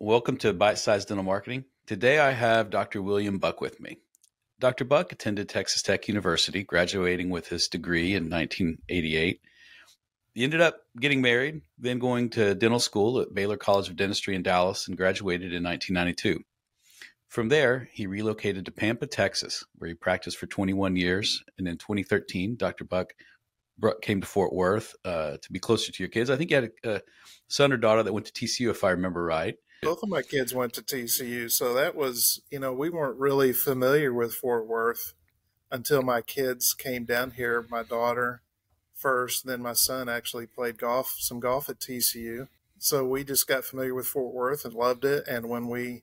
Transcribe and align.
Welcome 0.00 0.36
to 0.38 0.52
Bite 0.52 0.78
Size 0.78 1.06
Dental 1.06 1.24
Marketing. 1.24 1.64
Today 1.88 2.20
I 2.20 2.30
have 2.30 2.70
Dr. 2.70 3.02
William 3.02 3.38
Buck 3.38 3.60
with 3.60 3.80
me. 3.80 3.98
Dr. 4.60 4.84
Buck 4.84 5.10
attended 5.10 5.48
Texas 5.48 5.82
Tech 5.82 6.06
University, 6.06 6.62
graduating 6.62 7.30
with 7.30 7.48
his 7.48 7.66
degree 7.66 8.14
in 8.14 8.30
1988. 8.30 9.40
He 10.34 10.44
ended 10.44 10.60
up 10.60 10.82
getting 11.00 11.20
married, 11.20 11.62
then 11.78 11.98
going 11.98 12.30
to 12.30 12.54
dental 12.54 12.78
school 12.78 13.18
at 13.18 13.34
Baylor 13.34 13.56
College 13.56 13.88
of 13.88 13.96
Dentistry 13.96 14.36
in 14.36 14.44
Dallas 14.44 14.86
and 14.86 14.96
graduated 14.96 15.52
in 15.52 15.64
1992. 15.64 16.44
From 17.26 17.48
there, 17.48 17.88
he 17.92 18.06
relocated 18.06 18.66
to 18.66 18.70
Pampa, 18.70 19.08
Texas, 19.08 19.64
where 19.78 19.88
he 19.88 19.94
practiced 19.94 20.36
for 20.36 20.46
21 20.46 20.94
years. 20.94 21.42
And 21.58 21.66
in 21.66 21.76
2013, 21.76 22.54
Dr. 22.54 22.84
Buck 22.84 23.14
came 24.00 24.20
to 24.20 24.26
Fort 24.28 24.52
Worth 24.52 24.94
uh, 25.04 25.38
to 25.42 25.52
be 25.52 25.58
closer 25.58 25.90
to 25.90 26.02
your 26.04 26.08
kids. 26.08 26.30
I 26.30 26.36
think 26.36 26.50
you 26.50 26.56
had 26.56 26.70
a, 26.84 26.94
a 26.94 27.00
son 27.48 27.72
or 27.72 27.76
daughter 27.76 28.04
that 28.04 28.12
went 28.12 28.26
to 28.26 28.32
TCU, 28.32 28.70
if 28.70 28.84
I 28.84 28.90
remember 28.90 29.24
right. 29.24 29.56
Both 29.82 30.02
of 30.02 30.08
my 30.08 30.22
kids 30.22 30.54
went 30.54 30.72
to 30.74 30.82
TCU, 30.82 31.50
so 31.50 31.72
that 31.74 31.94
was, 31.94 32.42
you 32.50 32.58
know, 32.58 32.72
we 32.72 32.90
weren't 32.90 33.18
really 33.18 33.52
familiar 33.52 34.12
with 34.12 34.34
Fort 34.34 34.66
Worth 34.66 35.14
until 35.70 36.02
my 36.02 36.20
kids 36.20 36.74
came 36.74 37.04
down 37.04 37.32
here. 37.32 37.64
My 37.70 37.82
daughter 37.82 38.42
first, 38.94 39.46
then 39.46 39.62
my 39.62 39.72
son 39.72 40.08
actually 40.08 40.46
played 40.46 40.78
golf, 40.78 41.16
some 41.18 41.38
golf 41.40 41.68
at 41.68 41.78
TCU. 41.78 42.48
So 42.78 43.04
we 43.06 43.24
just 43.24 43.46
got 43.46 43.64
familiar 43.64 43.94
with 43.94 44.06
Fort 44.06 44.34
Worth 44.34 44.64
and 44.64 44.74
loved 44.74 45.04
it. 45.04 45.26
And 45.28 45.48
when 45.48 45.68
we 45.68 46.02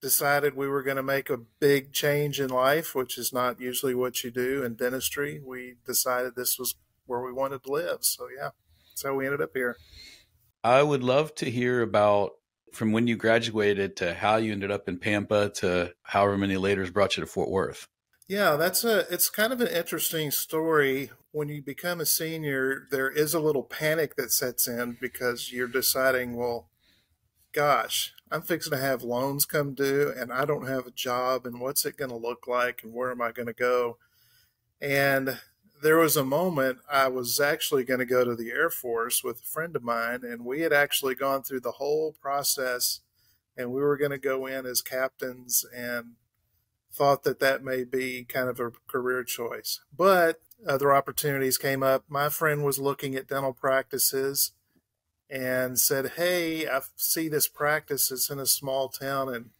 decided 0.00 0.54
we 0.54 0.68
were 0.68 0.82
going 0.82 0.96
to 0.96 1.02
make 1.02 1.30
a 1.30 1.36
big 1.36 1.92
change 1.92 2.40
in 2.40 2.48
life, 2.48 2.94
which 2.94 3.18
is 3.18 3.32
not 3.32 3.60
usually 3.60 3.94
what 3.94 4.24
you 4.24 4.30
do 4.30 4.62
in 4.62 4.74
dentistry, 4.74 5.40
we 5.44 5.76
decided 5.86 6.34
this 6.34 6.58
was 6.58 6.74
where 7.06 7.20
we 7.20 7.32
wanted 7.32 7.62
to 7.64 7.72
live. 7.72 7.98
So 8.04 8.28
yeah, 8.34 8.50
so 8.94 9.14
we 9.14 9.26
ended 9.26 9.40
up 9.42 9.50
here. 9.54 9.76
I 10.64 10.82
would 10.82 11.02
love 11.02 11.34
to 11.36 11.50
hear 11.50 11.82
about 11.82 12.32
from 12.72 12.92
when 12.92 13.06
you 13.06 13.16
graduated 13.16 13.96
to 13.96 14.14
how 14.14 14.36
you 14.36 14.52
ended 14.52 14.70
up 14.70 14.88
in 14.88 14.98
Pampa 14.98 15.50
to 15.56 15.92
however 16.02 16.36
many 16.36 16.56
laters 16.56 16.92
brought 16.92 17.16
you 17.16 17.22
to 17.22 17.26
Fort 17.26 17.50
Worth. 17.50 17.88
Yeah, 18.28 18.56
that's 18.56 18.82
a 18.82 19.06
it's 19.12 19.30
kind 19.30 19.52
of 19.52 19.60
an 19.60 19.68
interesting 19.68 20.30
story. 20.30 21.10
When 21.30 21.48
you 21.48 21.62
become 21.62 22.00
a 22.00 22.06
senior, 22.06 22.88
there 22.90 23.10
is 23.10 23.34
a 23.34 23.40
little 23.40 23.62
panic 23.62 24.16
that 24.16 24.32
sets 24.32 24.66
in 24.66 24.96
because 25.00 25.52
you're 25.52 25.68
deciding, 25.68 26.34
well, 26.34 26.68
gosh, 27.52 28.14
I'm 28.30 28.42
fixing 28.42 28.72
to 28.72 28.78
have 28.78 29.02
loans 29.02 29.44
come 29.44 29.74
due 29.74 30.12
and 30.16 30.32
I 30.32 30.44
don't 30.44 30.66
have 30.66 30.86
a 30.86 30.90
job 30.90 31.46
and 31.46 31.60
what's 31.60 31.84
it 31.86 31.96
going 31.96 32.10
to 32.10 32.16
look 32.16 32.48
like 32.48 32.82
and 32.82 32.92
where 32.92 33.10
am 33.10 33.22
I 33.22 33.32
going 33.32 33.46
to 33.46 33.52
go? 33.52 33.98
And 34.80 35.38
there 35.82 35.98
was 35.98 36.16
a 36.16 36.24
moment 36.24 36.78
I 36.90 37.08
was 37.08 37.40
actually 37.40 37.84
going 37.84 38.00
to 38.00 38.06
go 38.06 38.24
to 38.24 38.34
the 38.34 38.50
Air 38.50 38.70
Force 38.70 39.22
with 39.22 39.40
a 39.40 39.46
friend 39.46 39.76
of 39.76 39.82
mine, 39.82 40.20
and 40.22 40.44
we 40.44 40.60
had 40.60 40.72
actually 40.72 41.14
gone 41.14 41.42
through 41.42 41.60
the 41.60 41.72
whole 41.72 42.12
process, 42.20 43.00
and 43.56 43.72
we 43.72 43.80
were 43.80 43.96
going 43.96 44.10
to 44.10 44.18
go 44.18 44.46
in 44.46 44.66
as 44.66 44.82
captains, 44.82 45.64
and 45.74 46.14
thought 46.92 47.24
that 47.24 47.40
that 47.40 47.62
may 47.62 47.84
be 47.84 48.24
kind 48.24 48.48
of 48.48 48.58
a 48.58 48.72
career 48.88 49.22
choice. 49.22 49.80
But 49.94 50.40
other 50.66 50.94
opportunities 50.94 51.58
came 51.58 51.82
up. 51.82 52.04
My 52.08 52.30
friend 52.30 52.64
was 52.64 52.78
looking 52.78 53.14
at 53.14 53.28
dental 53.28 53.52
practices 53.52 54.52
and 55.28 55.78
said, 55.78 56.12
"Hey, 56.16 56.66
I 56.66 56.80
see 56.96 57.28
this 57.28 57.48
practice. 57.48 58.10
It's 58.10 58.30
in 58.30 58.38
a 58.38 58.46
small 58.46 58.88
town, 58.88 59.32
and 59.32 59.50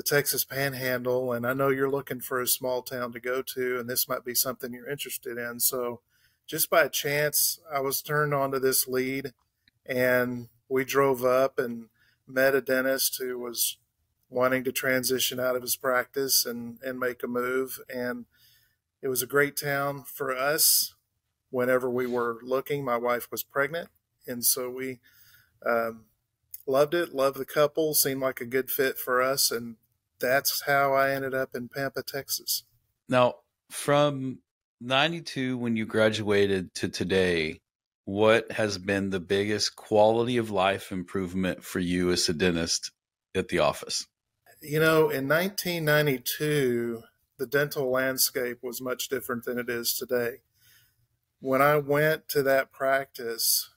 the 0.00 0.04
Texas 0.04 0.46
Panhandle, 0.46 1.30
and 1.30 1.46
I 1.46 1.52
know 1.52 1.68
you're 1.68 1.90
looking 1.90 2.20
for 2.20 2.40
a 2.40 2.46
small 2.46 2.80
town 2.80 3.12
to 3.12 3.20
go 3.20 3.42
to, 3.42 3.78
and 3.78 3.86
this 3.86 4.08
might 4.08 4.24
be 4.24 4.34
something 4.34 4.72
you're 4.72 4.88
interested 4.88 5.36
in. 5.36 5.60
So, 5.60 6.00
just 6.46 6.70
by 6.70 6.88
chance, 6.88 7.60
I 7.70 7.80
was 7.80 8.00
turned 8.00 8.32
on 8.32 8.50
to 8.52 8.58
this 8.58 8.88
lead, 8.88 9.34
and 9.84 10.48
we 10.70 10.86
drove 10.86 11.22
up 11.22 11.58
and 11.58 11.90
met 12.26 12.54
a 12.54 12.62
dentist 12.62 13.18
who 13.20 13.38
was 13.38 13.76
wanting 14.30 14.64
to 14.64 14.72
transition 14.72 15.38
out 15.38 15.54
of 15.54 15.60
his 15.60 15.76
practice 15.76 16.46
and 16.46 16.78
and 16.82 16.98
make 16.98 17.22
a 17.22 17.28
move, 17.28 17.78
and 17.94 18.24
it 19.02 19.08
was 19.08 19.20
a 19.20 19.26
great 19.26 19.54
town 19.54 20.04
for 20.04 20.34
us. 20.34 20.94
Whenever 21.50 21.90
we 21.90 22.06
were 22.06 22.38
looking, 22.42 22.86
my 22.86 22.96
wife 22.96 23.30
was 23.30 23.42
pregnant, 23.42 23.90
and 24.26 24.46
so 24.46 24.70
we. 24.70 25.00
Um, 25.66 26.06
loved 26.66 26.94
it, 26.94 27.12
loved 27.12 27.36
the 27.36 27.44
couple, 27.44 27.94
seemed 27.94 28.20
like 28.20 28.40
a 28.40 28.46
good 28.46 28.70
fit 28.70 28.96
for 28.96 29.20
us, 29.20 29.50
and 29.50 29.76
that's 30.20 30.62
how 30.66 30.94
I 30.94 31.10
ended 31.10 31.34
up 31.34 31.54
in 31.54 31.68
Pampa, 31.68 32.02
Texas. 32.02 32.64
Now, 33.08 33.36
from 33.70 34.38
92 34.80 35.58
when 35.58 35.76
you 35.76 35.86
graduated 35.86 36.72
to 36.74 36.88
today, 36.88 37.60
what 38.04 38.50
has 38.52 38.78
been 38.78 39.10
the 39.10 39.20
biggest 39.20 39.76
quality 39.76 40.36
of 40.36 40.50
life 40.50 40.90
improvement 40.90 41.64
for 41.64 41.78
you 41.78 42.10
as 42.10 42.28
a 42.28 42.32
dentist 42.32 42.92
at 43.34 43.48
the 43.48 43.58
office? 43.58 44.06
You 44.62 44.80
know, 44.80 45.10
in 45.10 45.28
1992, 45.28 47.02
the 47.38 47.46
dental 47.46 47.90
landscape 47.90 48.58
was 48.62 48.82
much 48.82 49.08
different 49.08 49.44
than 49.44 49.58
it 49.58 49.68
is 49.68 49.94
today. 49.94 50.42
When 51.40 51.62
I 51.62 51.76
went 51.76 52.28
to 52.30 52.42
that 52.42 52.70
practice, 52.70 53.70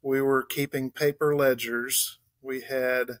we 0.00 0.22
were 0.22 0.42
keeping 0.42 0.90
paper 0.90 1.36
ledgers. 1.36 2.18
We 2.40 2.62
had 2.62 3.18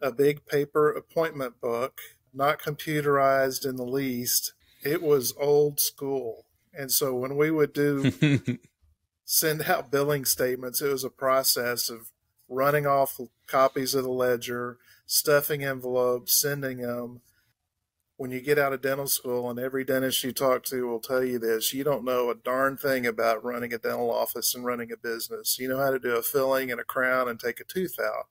a 0.00 0.12
big 0.12 0.46
paper 0.46 0.90
appointment 0.90 1.60
book, 1.60 2.00
not 2.32 2.60
computerized 2.60 3.66
in 3.66 3.76
the 3.76 3.84
least. 3.84 4.52
It 4.82 5.02
was 5.02 5.34
old 5.38 5.80
school. 5.80 6.46
And 6.72 6.92
so 6.92 7.14
when 7.14 7.36
we 7.36 7.50
would 7.50 7.72
do 7.72 8.12
send 9.24 9.62
out 9.62 9.90
billing 9.90 10.24
statements, 10.24 10.80
it 10.80 10.88
was 10.88 11.04
a 11.04 11.10
process 11.10 11.90
of 11.90 12.12
running 12.48 12.86
off 12.86 13.20
copies 13.46 13.94
of 13.94 14.04
the 14.04 14.10
ledger, 14.10 14.78
stuffing 15.06 15.64
envelopes, 15.64 16.34
sending 16.34 16.78
them. 16.78 17.20
When 18.16 18.32
you 18.32 18.40
get 18.40 18.58
out 18.58 18.72
of 18.72 18.82
dental 18.82 19.06
school, 19.06 19.48
and 19.48 19.60
every 19.60 19.84
dentist 19.84 20.24
you 20.24 20.32
talk 20.32 20.64
to 20.64 20.88
will 20.88 20.98
tell 20.98 21.22
you 21.22 21.38
this, 21.38 21.72
you 21.72 21.84
don't 21.84 22.04
know 22.04 22.30
a 22.30 22.34
darn 22.34 22.76
thing 22.76 23.06
about 23.06 23.44
running 23.44 23.72
a 23.72 23.78
dental 23.78 24.12
office 24.12 24.56
and 24.56 24.64
running 24.64 24.90
a 24.90 24.96
business. 24.96 25.56
You 25.60 25.68
know 25.68 25.78
how 25.78 25.90
to 25.90 26.00
do 26.00 26.16
a 26.16 26.22
filling 26.22 26.72
and 26.72 26.80
a 26.80 26.84
crown 26.84 27.28
and 27.28 27.38
take 27.38 27.60
a 27.60 27.64
tooth 27.64 27.96
out 28.00 28.26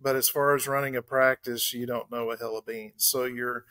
but 0.00 0.16
as 0.16 0.28
far 0.28 0.54
as 0.54 0.68
running 0.68 0.96
a 0.96 1.02
practice, 1.02 1.72
you 1.72 1.86
don't 1.86 2.10
know 2.10 2.30
a 2.30 2.36
hill 2.36 2.58
of 2.58 2.66
beans. 2.66 3.04
So 3.04 3.24
you're 3.24 3.64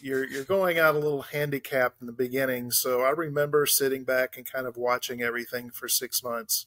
you're 0.00 0.24
you're 0.28 0.44
going 0.44 0.78
out 0.78 0.94
a 0.94 0.98
little 0.98 1.22
handicapped 1.22 2.00
in 2.00 2.06
the 2.06 2.12
beginning. 2.12 2.70
So 2.70 3.02
I 3.02 3.10
remember 3.10 3.66
sitting 3.66 4.04
back 4.04 4.36
and 4.36 4.50
kind 4.50 4.66
of 4.66 4.76
watching 4.76 5.22
everything 5.22 5.70
for 5.70 5.88
six 5.88 6.22
months 6.22 6.66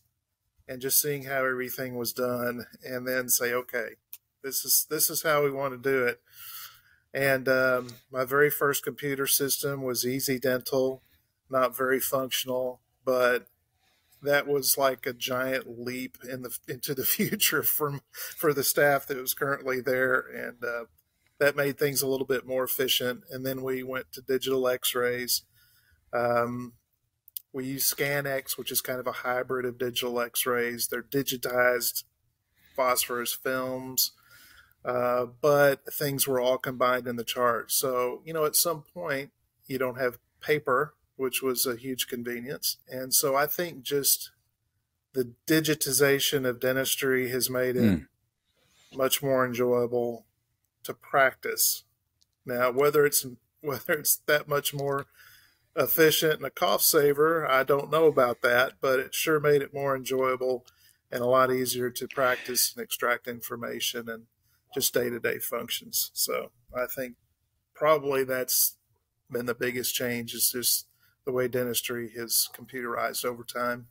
and 0.67 0.81
just 0.81 1.01
seeing 1.01 1.23
how 1.23 1.45
everything 1.45 1.95
was 1.95 2.13
done 2.13 2.65
and 2.83 3.07
then 3.07 3.29
say, 3.29 3.53
okay, 3.53 3.89
this 4.43 4.65
is 4.65 4.87
this 4.89 5.09
is 5.09 5.23
how 5.23 5.43
we 5.43 5.51
want 5.51 5.73
to 5.73 5.89
do 5.89 6.05
it. 6.05 6.21
And 7.13 7.47
um, 7.47 7.87
my 8.11 8.25
very 8.25 8.49
first 8.49 8.83
computer 8.83 9.25
system 9.27 9.83
was 9.83 10.05
Easy 10.05 10.37
Dental, 10.37 11.01
not 11.49 11.75
very 11.75 11.99
functional, 11.99 12.81
but 13.05 13.47
that 14.21 14.47
was 14.47 14.77
like 14.77 15.05
a 15.05 15.13
giant 15.13 15.79
leap 15.79 16.17
in 16.27 16.41
the 16.41 16.57
into 16.67 16.93
the 16.93 17.05
future 17.05 17.63
from 17.63 18.01
for 18.13 18.53
the 18.53 18.63
staff 18.63 19.07
that 19.07 19.17
was 19.17 19.33
currently 19.33 19.81
there, 19.81 20.19
and 20.19 20.63
uh, 20.63 20.85
that 21.39 21.55
made 21.55 21.77
things 21.77 22.01
a 22.01 22.07
little 22.07 22.25
bit 22.25 22.45
more 22.45 22.63
efficient. 22.63 23.23
And 23.29 23.45
then 23.45 23.61
we 23.61 23.83
went 23.83 24.11
to 24.13 24.21
digital 24.21 24.67
X-rays. 24.67 25.43
Um, 26.13 26.73
we 27.51 27.65
use 27.65 27.93
ScanX, 27.93 28.57
which 28.57 28.71
is 28.71 28.81
kind 28.81 28.99
of 28.99 29.07
a 29.07 29.11
hybrid 29.11 29.65
of 29.65 29.77
digital 29.77 30.19
X-rays. 30.19 30.87
They're 30.87 31.03
digitized 31.03 32.03
phosphorus 32.75 33.33
films, 33.33 34.11
uh, 34.83 35.25
but 35.41 35.93
things 35.93 36.27
were 36.27 36.41
all 36.41 36.57
combined 36.57 37.07
in 37.07 37.15
the 37.15 37.23
chart. 37.23 37.71
So 37.71 38.21
you 38.25 38.33
know, 38.33 38.45
at 38.45 38.55
some 38.55 38.83
point, 38.93 39.31
you 39.67 39.77
don't 39.77 39.99
have 39.99 40.19
paper 40.41 40.93
which 41.15 41.41
was 41.41 41.65
a 41.65 41.75
huge 41.75 42.07
convenience. 42.07 42.77
And 42.89 43.13
so 43.13 43.35
I 43.35 43.45
think 43.47 43.83
just 43.83 44.31
the 45.13 45.33
digitization 45.47 46.45
of 46.45 46.59
dentistry 46.59 47.29
has 47.29 47.49
made 47.49 47.77
it 47.77 47.83
mm. 47.83 48.07
much 48.93 49.23
more 49.23 49.45
enjoyable 49.45 50.25
to 50.83 50.93
practice. 50.93 51.83
Now, 52.45 52.71
whether 52.71 53.05
it's 53.05 53.25
whether 53.61 53.93
it's 53.93 54.17
that 54.27 54.47
much 54.47 54.73
more 54.73 55.07
efficient 55.75 56.33
and 56.33 56.45
a 56.45 56.51
cost 56.51 56.87
saver, 56.89 57.49
I 57.49 57.63
don't 57.63 57.89
know 57.89 58.05
about 58.05 58.41
that, 58.43 58.73
but 58.79 58.99
it 58.99 59.15
sure 59.15 59.39
made 59.39 59.63
it 59.63 59.73
more 59.73 59.95
enjoyable 59.95 60.65
and 61.11 61.21
a 61.21 61.27
lot 61.27 61.51
easier 61.51 61.89
to 61.89 62.07
practice 62.07 62.73
and 62.73 62.83
extract 62.83 63.27
information 63.27 64.07
and 64.07 64.23
just 64.73 64.93
day 64.93 65.09
to 65.09 65.19
day 65.19 65.39
functions. 65.39 66.11
So 66.13 66.51
I 66.75 66.85
think 66.85 67.15
probably 67.73 68.23
that's 68.23 68.75
been 69.31 69.45
the 69.45 69.55
biggest 69.55 69.95
change 69.95 70.33
is 70.33 70.51
just 70.51 70.87
the 71.25 71.31
way 71.31 71.47
dentistry 71.47 72.11
has 72.17 72.49
computerized 72.55 73.25
over 73.25 73.43
time. 73.43 73.87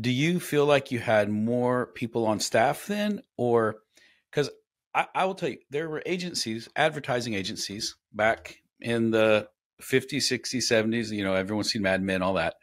Do 0.00 0.10
you 0.10 0.40
feel 0.40 0.64
like 0.64 0.90
you 0.90 1.00
had 1.00 1.28
more 1.28 1.86
people 1.86 2.26
on 2.26 2.40
staff 2.40 2.86
then, 2.86 3.22
or 3.36 3.76
because 4.30 4.48
I, 4.94 5.06
I, 5.14 5.24
will 5.26 5.34
tell 5.34 5.50
you, 5.50 5.58
there 5.70 5.90
were 5.90 6.02
agencies, 6.06 6.68
advertising 6.76 7.34
agencies 7.34 7.96
back 8.12 8.62
in 8.80 9.10
the 9.10 9.48
50s, 9.82 10.22
60s, 10.22 10.62
70s, 10.62 11.10
you 11.10 11.24
know, 11.24 11.34
everyone's 11.34 11.70
seen 11.70 11.82
Mad 11.82 12.02
Men, 12.02 12.22
all 12.22 12.34
that. 12.34 12.54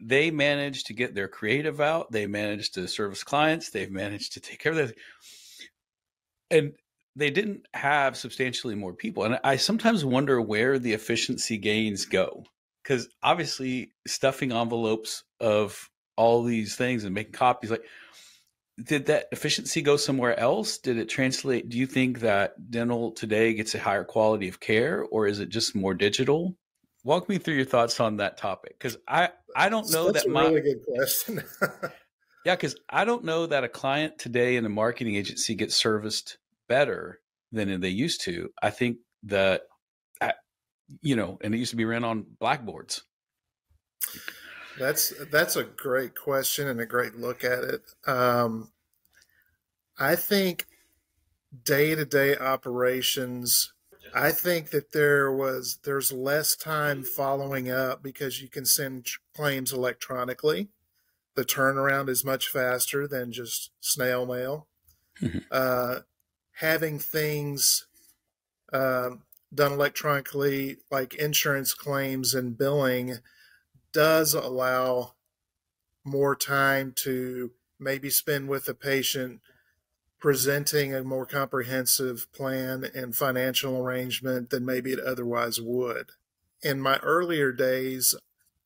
they 0.00 0.30
managed 0.30 0.86
to 0.86 0.94
get 0.94 1.14
their 1.14 1.28
creative 1.28 1.80
out. 1.80 2.10
They 2.12 2.26
managed 2.26 2.74
to 2.74 2.88
service 2.88 3.22
clients. 3.22 3.70
They've 3.70 3.90
managed 3.90 4.34
to 4.34 4.40
take 4.40 4.58
care 4.58 4.72
of 4.72 4.78
that. 4.78 4.94
And 6.50 6.72
they 7.16 7.30
didn't 7.30 7.66
have 7.74 8.16
substantially 8.16 8.74
more 8.74 8.94
people. 8.94 9.24
And 9.24 9.38
I 9.42 9.56
sometimes 9.56 10.04
wonder 10.04 10.40
where 10.40 10.78
the 10.78 10.92
efficiency 10.92 11.58
gains 11.58 12.04
go. 12.04 12.44
Because 12.82 13.08
obviously, 13.22 13.92
stuffing 14.06 14.52
envelopes 14.52 15.24
of 15.38 15.90
all 16.16 16.42
these 16.42 16.76
things 16.76 17.04
and 17.04 17.14
making 17.14 17.32
copies, 17.32 17.70
like, 17.70 17.84
did 18.82 19.06
that 19.06 19.26
efficiency 19.32 19.82
go 19.82 19.96
somewhere 19.96 20.38
else? 20.38 20.78
Did 20.78 20.96
it 20.96 21.08
translate? 21.08 21.68
Do 21.68 21.76
you 21.76 21.86
think 21.86 22.20
that 22.20 22.70
dental 22.70 23.12
today 23.12 23.52
gets 23.54 23.74
a 23.74 23.78
higher 23.78 24.04
quality 24.04 24.48
of 24.48 24.60
care, 24.60 25.04
or 25.10 25.26
is 25.26 25.40
it 25.40 25.50
just 25.50 25.74
more 25.74 25.94
digital? 25.94 26.56
Walk 27.04 27.28
me 27.28 27.38
through 27.38 27.54
your 27.54 27.64
thoughts 27.64 28.00
on 28.00 28.16
that 28.18 28.38
topic, 28.38 28.78
because 28.78 28.96
I 29.06 29.30
I 29.54 29.68
don't 29.68 29.90
know 29.90 30.10
That's 30.10 30.24
that 30.24 30.30
a 30.30 30.32
my 30.32 30.48
really 30.48 30.60
good 30.62 30.84
question. 30.86 31.42
yeah, 32.44 32.56
because 32.56 32.76
I 32.88 33.04
don't 33.04 33.24
know 33.24 33.46
that 33.46 33.64
a 33.64 33.68
client 33.68 34.18
today 34.18 34.56
in 34.56 34.64
a 34.64 34.70
marketing 34.70 35.16
agency 35.16 35.54
gets 35.54 35.74
serviced 35.74 36.38
better 36.70 37.20
than 37.50 37.80
they 37.80 37.88
used 37.90 38.22
to. 38.22 38.50
I 38.62 38.70
think 38.70 38.98
that 39.24 39.62
you 41.02 41.16
know, 41.16 41.38
and 41.42 41.54
it 41.54 41.58
used 41.58 41.70
to 41.70 41.76
be 41.76 41.84
ran 41.84 42.04
on 42.04 42.26
blackboards. 42.38 43.02
That's 44.78 45.12
that's 45.30 45.56
a 45.56 45.64
great 45.64 46.14
question 46.14 46.68
and 46.68 46.80
a 46.80 46.86
great 46.86 47.16
look 47.16 47.44
at 47.44 47.64
it. 47.64 47.82
Um, 48.06 48.70
I 49.98 50.16
think 50.16 50.66
day 51.64 51.94
to 51.94 52.04
day 52.04 52.36
operations. 52.36 53.72
I 54.12 54.32
think 54.32 54.70
that 54.70 54.92
there 54.92 55.30
was 55.30 55.78
there's 55.84 56.10
less 56.10 56.56
time 56.56 57.04
following 57.04 57.70
up 57.70 58.02
because 58.02 58.42
you 58.42 58.48
can 58.48 58.64
send 58.64 59.06
claims 59.34 59.72
electronically. 59.72 60.68
The 61.36 61.44
turnaround 61.44 62.08
is 62.08 62.24
much 62.24 62.48
faster 62.48 63.06
than 63.06 63.30
just 63.30 63.70
snail 63.80 64.26
mail. 64.26 64.66
Mm-hmm. 65.22 65.38
Uh, 65.50 66.00
having 66.60 66.98
things 66.98 67.86
um, 68.72 69.22
done 69.52 69.72
electronically, 69.72 70.76
like 70.90 71.14
insurance 71.14 71.72
claims 71.72 72.34
and 72.34 72.56
billing, 72.56 73.18
does 73.92 74.34
allow 74.34 75.14
more 76.04 76.36
time 76.36 76.92
to 76.94 77.50
maybe 77.78 78.10
spend 78.10 78.48
with 78.48 78.66
the 78.66 78.74
patient 78.74 79.40
presenting 80.18 80.94
a 80.94 81.02
more 81.02 81.24
comprehensive 81.24 82.26
plan 82.32 82.84
and 82.94 83.16
financial 83.16 83.78
arrangement 83.78 84.50
than 84.50 84.64
maybe 84.64 84.92
it 84.92 85.00
otherwise 85.00 85.58
would. 85.60 86.10
In 86.62 86.78
my 86.78 86.98
earlier 86.98 87.52
days, 87.52 88.14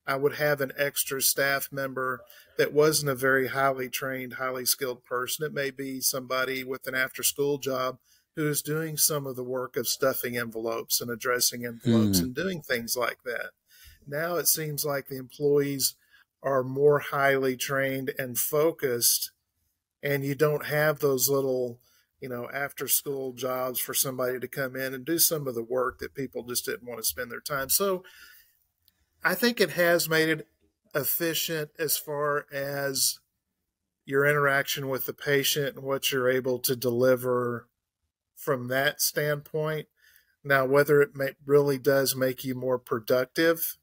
I 0.07 0.17
would 0.17 0.35
have 0.35 0.61
an 0.61 0.73
extra 0.77 1.23
staff 1.23 1.71
member 1.73 2.21
that 2.59 2.73
wasn't 2.73 3.11
a 3.11 3.15
very 3.15 3.49
highly 3.49 3.89
trained, 3.89 4.35
highly 4.35 4.67
skilled 4.67 5.05
person. 5.05 5.45
It 5.45 5.53
may 5.53 5.71
be 5.71 6.01
somebody 6.01 6.63
with 6.63 6.87
an 6.87 6.95
after 6.95 7.23
school 7.23 7.59
job 7.59 7.99
who 8.37 8.49
is 8.49 8.63
doing 8.63 8.97
some 8.97 9.27
of 9.27 9.37
the 9.37 9.45
work 9.45 9.77
of 9.77 9.89
stuffing 9.89 10.37
envelopes 10.37 11.01
and 11.01 11.11
addressing 11.11 11.65
envelopes 11.65 12.21
mm. 12.21 12.23
and 12.23 12.35
doing 12.35 12.61
things 12.61 12.97
like 12.97 13.19
that. 13.25 13.51
Now 14.07 14.37
it 14.37 14.49
seems 14.49 14.85
like 14.85 15.09
the 15.09 15.19
employees 15.19 15.95
are 16.43 16.63
more 16.63 16.99
highly 16.99 17.57
trained 17.57 18.13
and 18.19 18.39
focused, 18.39 19.33
and 20.03 20.25
you 20.25 20.35
don't 20.35 20.67
have 20.67 20.99
those 20.99 21.31
little, 21.31 21.79
you 22.21 22.29
know, 22.29 22.49
after 22.53 22.87
school 22.87 23.33
jobs 23.33 23.81
for 23.81 23.95
somebody 23.95 24.39
to 24.39 24.49
come 24.49 24.77
in 24.77 24.93
and 24.93 25.05
do 25.07 25.19
some 25.19 25.47
of 25.49 25.55
the 25.55 25.63
work 25.63 25.99
that 26.01 26.15
people 26.15 26.43
just 26.43 26.67
didn't 26.67 26.87
want 26.87 26.99
to 26.99 27.05
spend 27.05 27.31
their 27.31 27.41
time. 27.41 27.71
So 27.71 28.05
I 29.25 29.35
think 29.35 29.61
it 29.61 29.71
has 29.71 30.09
made 30.09 30.29
it 30.29 30.49
efficient 30.95 31.71
as 31.79 31.97
far 31.97 32.47
as 32.53 33.19
your 34.05 34.27
interaction 34.27 34.89
with 34.89 35.07
the 35.07 35.15
patient 35.15 35.77
and 35.77 35.85
what 35.85 36.13
you're 36.13 36.29
able 36.29 36.59
to 36.59 36.77
deliver 36.77 37.69
from 38.37 38.69
that 38.69 39.01
standpoint. 39.01 39.87
Now, 40.45 40.67
whether 40.67 41.01
it 41.01 41.17
may, 41.17 41.31
really 41.47 41.79
does 41.79 42.15
make 42.15 42.45
you 42.45 42.55
more 42.55 42.79
productive, 42.79 43.79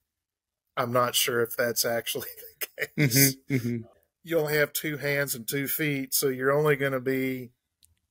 I'm 0.78 0.94
not 0.94 1.16
sure 1.16 1.42
if 1.42 1.58
that's 1.58 1.84
actually 1.84 2.30
the 2.60 2.88
case. 2.98 3.36
Mm-hmm, 3.36 3.56
mm-hmm. 3.56 3.78
You 4.24 4.40
only 4.40 4.56
have 4.58 4.72
two 4.72 4.98
hands 4.98 5.34
and 5.34 5.48
two 5.48 5.68
feet, 5.68 6.14
so 6.14 6.28
you're 6.28 6.52
only 6.52 6.76
going 6.76 6.92
to 6.92 7.00
be 7.00 7.50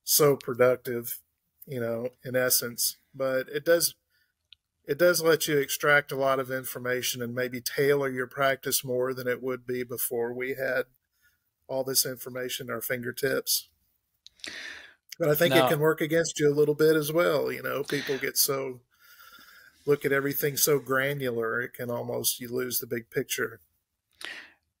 so 0.03 0.35
productive, 0.35 1.19
you 1.65 1.79
know, 1.79 2.09
in 2.25 2.35
essence. 2.35 2.97
But 3.15 3.47
it 3.47 3.63
does 3.63 3.95
it 4.91 4.97
does 4.97 5.23
let 5.23 5.47
you 5.47 5.57
extract 5.57 6.11
a 6.11 6.17
lot 6.17 6.37
of 6.37 6.51
information 6.51 7.21
and 7.21 7.33
maybe 7.33 7.61
tailor 7.61 8.09
your 8.09 8.27
practice 8.27 8.83
more 8.83 9.13
than 9.13 9.25
it 9.25 9.41
would 9.41 9.65
be 9.65 9.83
before 9.83 10.33
we 10.33 10.55
had 10.55 10.83
all 11.65 11.85
this 11.85 12.05
information 12.05 12.69
at 12.69 12.73
our 12.73 12.81
fingertips. 12.81 13.69
But 15.17 15.29
I 15.29 15.35
think 15.35 15.55
now, 15.55 15.65
it 15.65 15.69
can 15.69 15.79
work 15.79 16.01
against 16.01 16.41
you 16.41 16.49
a 16.49 16.53
little 16.53 16.75
bit 16.75 16.97
as 16.97 17.09
well. 17.09 17.53
You 17.53 17.63
know, 17.63 17.83
people 17.83 18.17
get 18.17 18.35
so 18.37 18.81
look 19.85 20.03
at 20.03 20.11
everything 20.11 20.57
so 20.57 20.77
granular, 20.77 21.61
it 21.61 21.73
can 21.73 21.89
almost 21.89 22.41
you 22.41 22.49
lose 22.49 22.79
the 22.79 22.87
big 22.87 23.09
picture. 23.09 23.61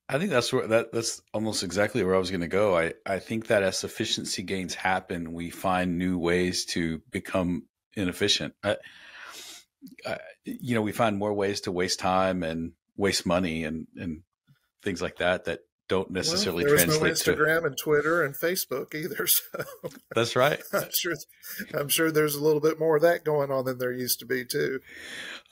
I 0.09 0.19
think 0.19 0.29
that's 0.29 0.51
where 0.51 0.67
that 0.67 0.91
that's 0.91 1.21
almost 1.33 1.63
exactly 1.63 2.03
where 2.03 2.15
I 2.15 2.19
was 2.19 2.31
going 2.31 2.41
to 2.41 2.49
go. 2.49 2.77
I 2.77 2.95
I 3.05 3.19
think 3.19 3.47
that 3.47 3.63
as 3.63 3.85
efficiency 3.85 4.43
gains 4.43 4.75
happen, 4.75 5.31
we 5.31 5.49
find 5.49 5.97
new 5.97 6.17
ways 6.17 6.65
to 6.65 7.01
become 7.11 7.63
inefficient. 7.95 8.55
I, 8.61 8.75
I, 10.05 10.17
you 10.45 10.75
know, 10.75 10.81
we 10.81 10.91
find 10.91 11.17
more 11.17 11.33
ways 11.33 11.61
to 11.61 11.71
waste 11.71 11.99
time 11.99 12.43
and 12.43 12.73
waste 12.97 13.25
money 13.25 13.63
and 13.63 13.87
and 13.95 14.23
things 14.83 15.01
like 15.01 15.17
that 15.17 15.45
that 15.45 15.59
don't 15.87 16.09
necessarily 16.09 16.63
well, 16.63 16.75
translate 16.75 17.01
no 17.01 17.09
Instagram 17.09 17.61
to... 17.61 17.65
and 17.67 17.77
Twitter 17.77 18.23
and 18.23 18.33
Facebook 18.33 18.95
either. 18.95 19.27
So 19.81 19.89
that's 20.15 20.35
right. 20.35 20.61
I'm 20.73 20.89
sure. 20.93 21.13
I'm 21.73 21.89
sure 21.89 22.11
there's 22.11 22.35
a 22.35 22.43
little 22.43 22.61
bit 22.61 22.79
more 22.79 22.95
of 22.95 23.01
that 23.01 23.25
going 23.25 23.51
on 23.51 23.65
than 23.65 23.77
there 23.77 23.91
used 23.91 24.19
to 24.19 24.25
be 24.25 24.45
too. 24.45 24.79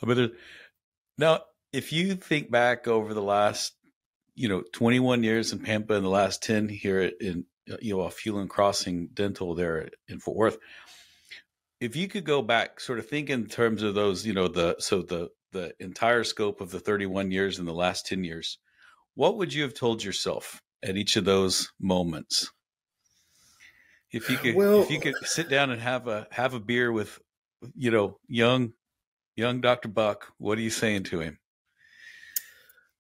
But 0.02 0.32
now, 1.18 1.42
if 1.74 1.92
you 1.92 2.16
think 2.16 2.50
back 2.50 2.88
over 2.88 3.14
the 3.14 3.22
last, 3.22 3.74
you 4.36 4.48
know, 4.48 4.64
21 4.74 5.24
years 5.24 5.52
in 5.52 5.60
Pampa 5.60 5.96
and 5.96 6.06
the 6.06 6.10
last 6.10 6.42
10 6.44 6.70
here 6.70 7.12
in 7.20 7.46
you 7.82 7.96
know 7.96 8.02
off 8.02 8.20
Hulen 8.24 8.48
Crossing 8.48 9.10
Dental 9.14 9.56
there 9.56 9.90
in 10.08 10.20
Fort 10.20 10.38
Worth, 10.38 10.58
if 11.80 11.96
you 11.96 12.08
could 12.08 12.26
go 12.26 12.42
back, 12.42 12.80
sort 12.80 13.00
of 13.00 13.08
think 13.08 13.30
in 13.30 13.46
terms 13.48 13.84
of 13.84 13.96
those, 13.96 14.26
you 14.26 14.34
know, 14.34 14.48
the 14.48 14.76
so 14.80 15.02
the 15.02 15.30
the 15.52 15.74
entire 15.80 16.24
scope 16.24 16.62
of 16.62 16.70
the 16.70 16.80
31 16.80 17.32
years 17.32 17.58
and 17.58 17.68
the 17.68 17.74
last 17.74 18.06
10 18.06 18.24
years 18.24 18.60
what 19.20 19.36
would 19.36 19.54
you 19.54 19.64
have 19.64 19.74
told 19.74 20.02
yourself 20.02 20.62
at 20.82 20.96
each 20.96 21.18
of 21.18 21.26
those 21.26 21.74
moments? 21.78 22.54
If 24.14 24.30
you 24.30 24.38
could, 24.38 24.56
well, 24.56 24.82
if 24.82 24.90
you 24.90 25.02
could 25.02 25.16
sit 25.24 25.50
down 25.50 25.72
and 25.72 25.82
have 25.82 26.08
a 26.08 26.26
have 26.32 26.54
a 26.54 26.60
beer 26.62 26.90
with, 26.90 27.20
you 27.76 27.92
know, 27.92 28.18
young, 28.30 28.72
young 29.36 29.60
Doctor 29.60 29.90
Buck, 29.90 30.32
what 30.38 30.58
are 30.58 30.62
you 30.62 30.70
saying 30.70 31.04
to 31.04 31.20
him? 31.20 31.38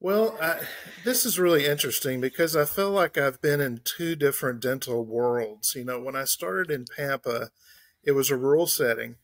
Well, 0.02 0.38
I, 0.42 0.60
this 1.06 1.26
is 1.26 1.40
really 1.40 1.66
interesting 1.66 2.20
because 2.20 2.54
I 2.54 2.66
feel 2.66 2.92
like 2.92 3.18
I've 3.18 3.42
been 3.42 3.62
in 3.62 3.80
two 3.86 4.18
different 4.18 4.60
dental 4.60 5.06
worlds. 5.06 5.74
You 5.74 5.86
know, 5.86 6.02
when 6.02 6.18
I 6.18 6.26
started 6.26 6.70
in 6.70 6.86
Pampa, 6.98 7.50
it 8.10 8.16
was 8.16 8.32
a 8.32 8.36
rural 8.36 8.66
setting. 8.66 9.18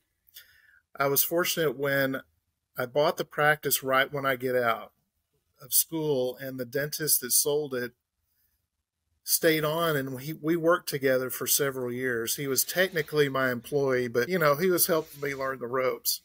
I 0.95 1.07
was 1.07 1.23
fortunate 1.23 1.75
when 1.75 2.21
I 2.77 2.85
bought 2.85 3.17
the 3.17 3.25
practice 3.25 3.81
right 3.81 4.13
when 4.13 4.27
I 4.27 4.35
get 4.35 4.55
out 4.55 4.91
of 5.59 5.73
school, 5.73 6.37
and 6.39 6.59
the 6.59 6.65
dentist 6.65 7.21
that 7.21 7.31
sold 7.31 7.73
it 7.73 7.93
stayed 9.23 9.63
on 9.63 9.95
and 9.95 10.13
we, 10.13 10.33
we 10.33 10.55
worked 10.55 10.87
together 10.87 11.31
for 11.31 11.47
several 11.47 11.91
years. 11.91 12.35
He 12.35 12.45
was 12.45 12.63
technically 12.63 13.27
my 13.27 13.51
employee, 13.51 14.07
but 14.07 14.29
you 14.29 14.37
know, 14.37 14.55
he 14.55 14.69
was 14.69 14.85
helping 14.85 15.19
me 15.19 15.33
learn 15.33 15.57
the 15.57 15.65
ropes. 15.65 16.21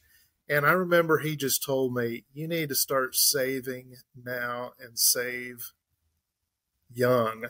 And 0.51 0.67
I 0.67 0.73
remember 0.73 1.19
he 1.19 1.35
just 1.35 1.65
told 1.65 1.95
me, 1.95 2.25
you 2.35 2.47
need 2.47 2.69
to 2.69 2.75
start 2.75 3.15
saving 3.15 3.95
now 4.23 4.73
and 4.79 4.99
save 4.99 5.73
young 6.93 7.47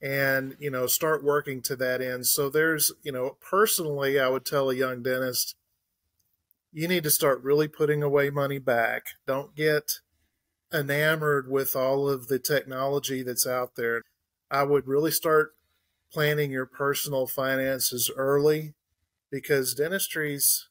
and, 0.00 0.56
you 0.58 0.70
know, 0.70 0.86
start 0.86 1.24
working 1.24 1.62
to 1.62 1.76
that 1.76 2.02
end. 2.02 2.26
So 2.26 2.48
there's, 2.48 2.92
you 3.02 3.12
know, 3.12 3.36
personally, 3.40 4.20
I 4.20 4.28
would 4.28 4.44
tell 4.44 4.70
a 4.70 4.74
young 4.74 5.02
dentist, 5.02 5.54
you 6.72 6.86
need 6.88 7.04
to 7.04 7.10
start 7.10 7.42
really 7.42 7.68
putting 7.68 8.02
away 8.02 8.30
money 8.30 8.58
back. 8.58 9.06
Don't 9.26 9.54
get 9.54 10.00
enamored 10.72 11.50
with 11.50 11.74
all 11.74 12.08
of 12.08 12.28
the 12.28 12.38
technology 12.38 13.22
that's 13.22 13.46
out 13.46 13.76
there. 13.76 14.02
I 14.50 14.64
would 14.64 14.86
really 14.86 15.10
start 15.10 15.54
planning 16.12 16.50
your 16.50 16.66
personal 16.66 17.26
finances 17.26 18.10
early 18.16 18.74
because 19.30 19.74
dentistries 19.74 20.68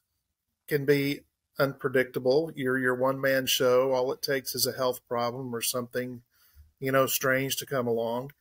can 0.68 0.84
be 0.84 1.20
unpredictable. 1.58 2.52
You're 2.54 2.78
your 2.78 2.94
one 2.94 3.20
man 3.20 3.46
show. 3.46 3.92
All 3.92 4.12
it 4.12 4.22
takes 4.22 4.54
is 4.54 4.66
a 4.66 4.76
health 4.76 5.00
problem 5.08 5.54
or 5.54 5.60
something, 5.60 6.22
you 6.80 6.92
know, 6.92 7.06
strange 7.06 7.56
to 7.56 7.66
come 7.66 7.86
along. 7.86 8.32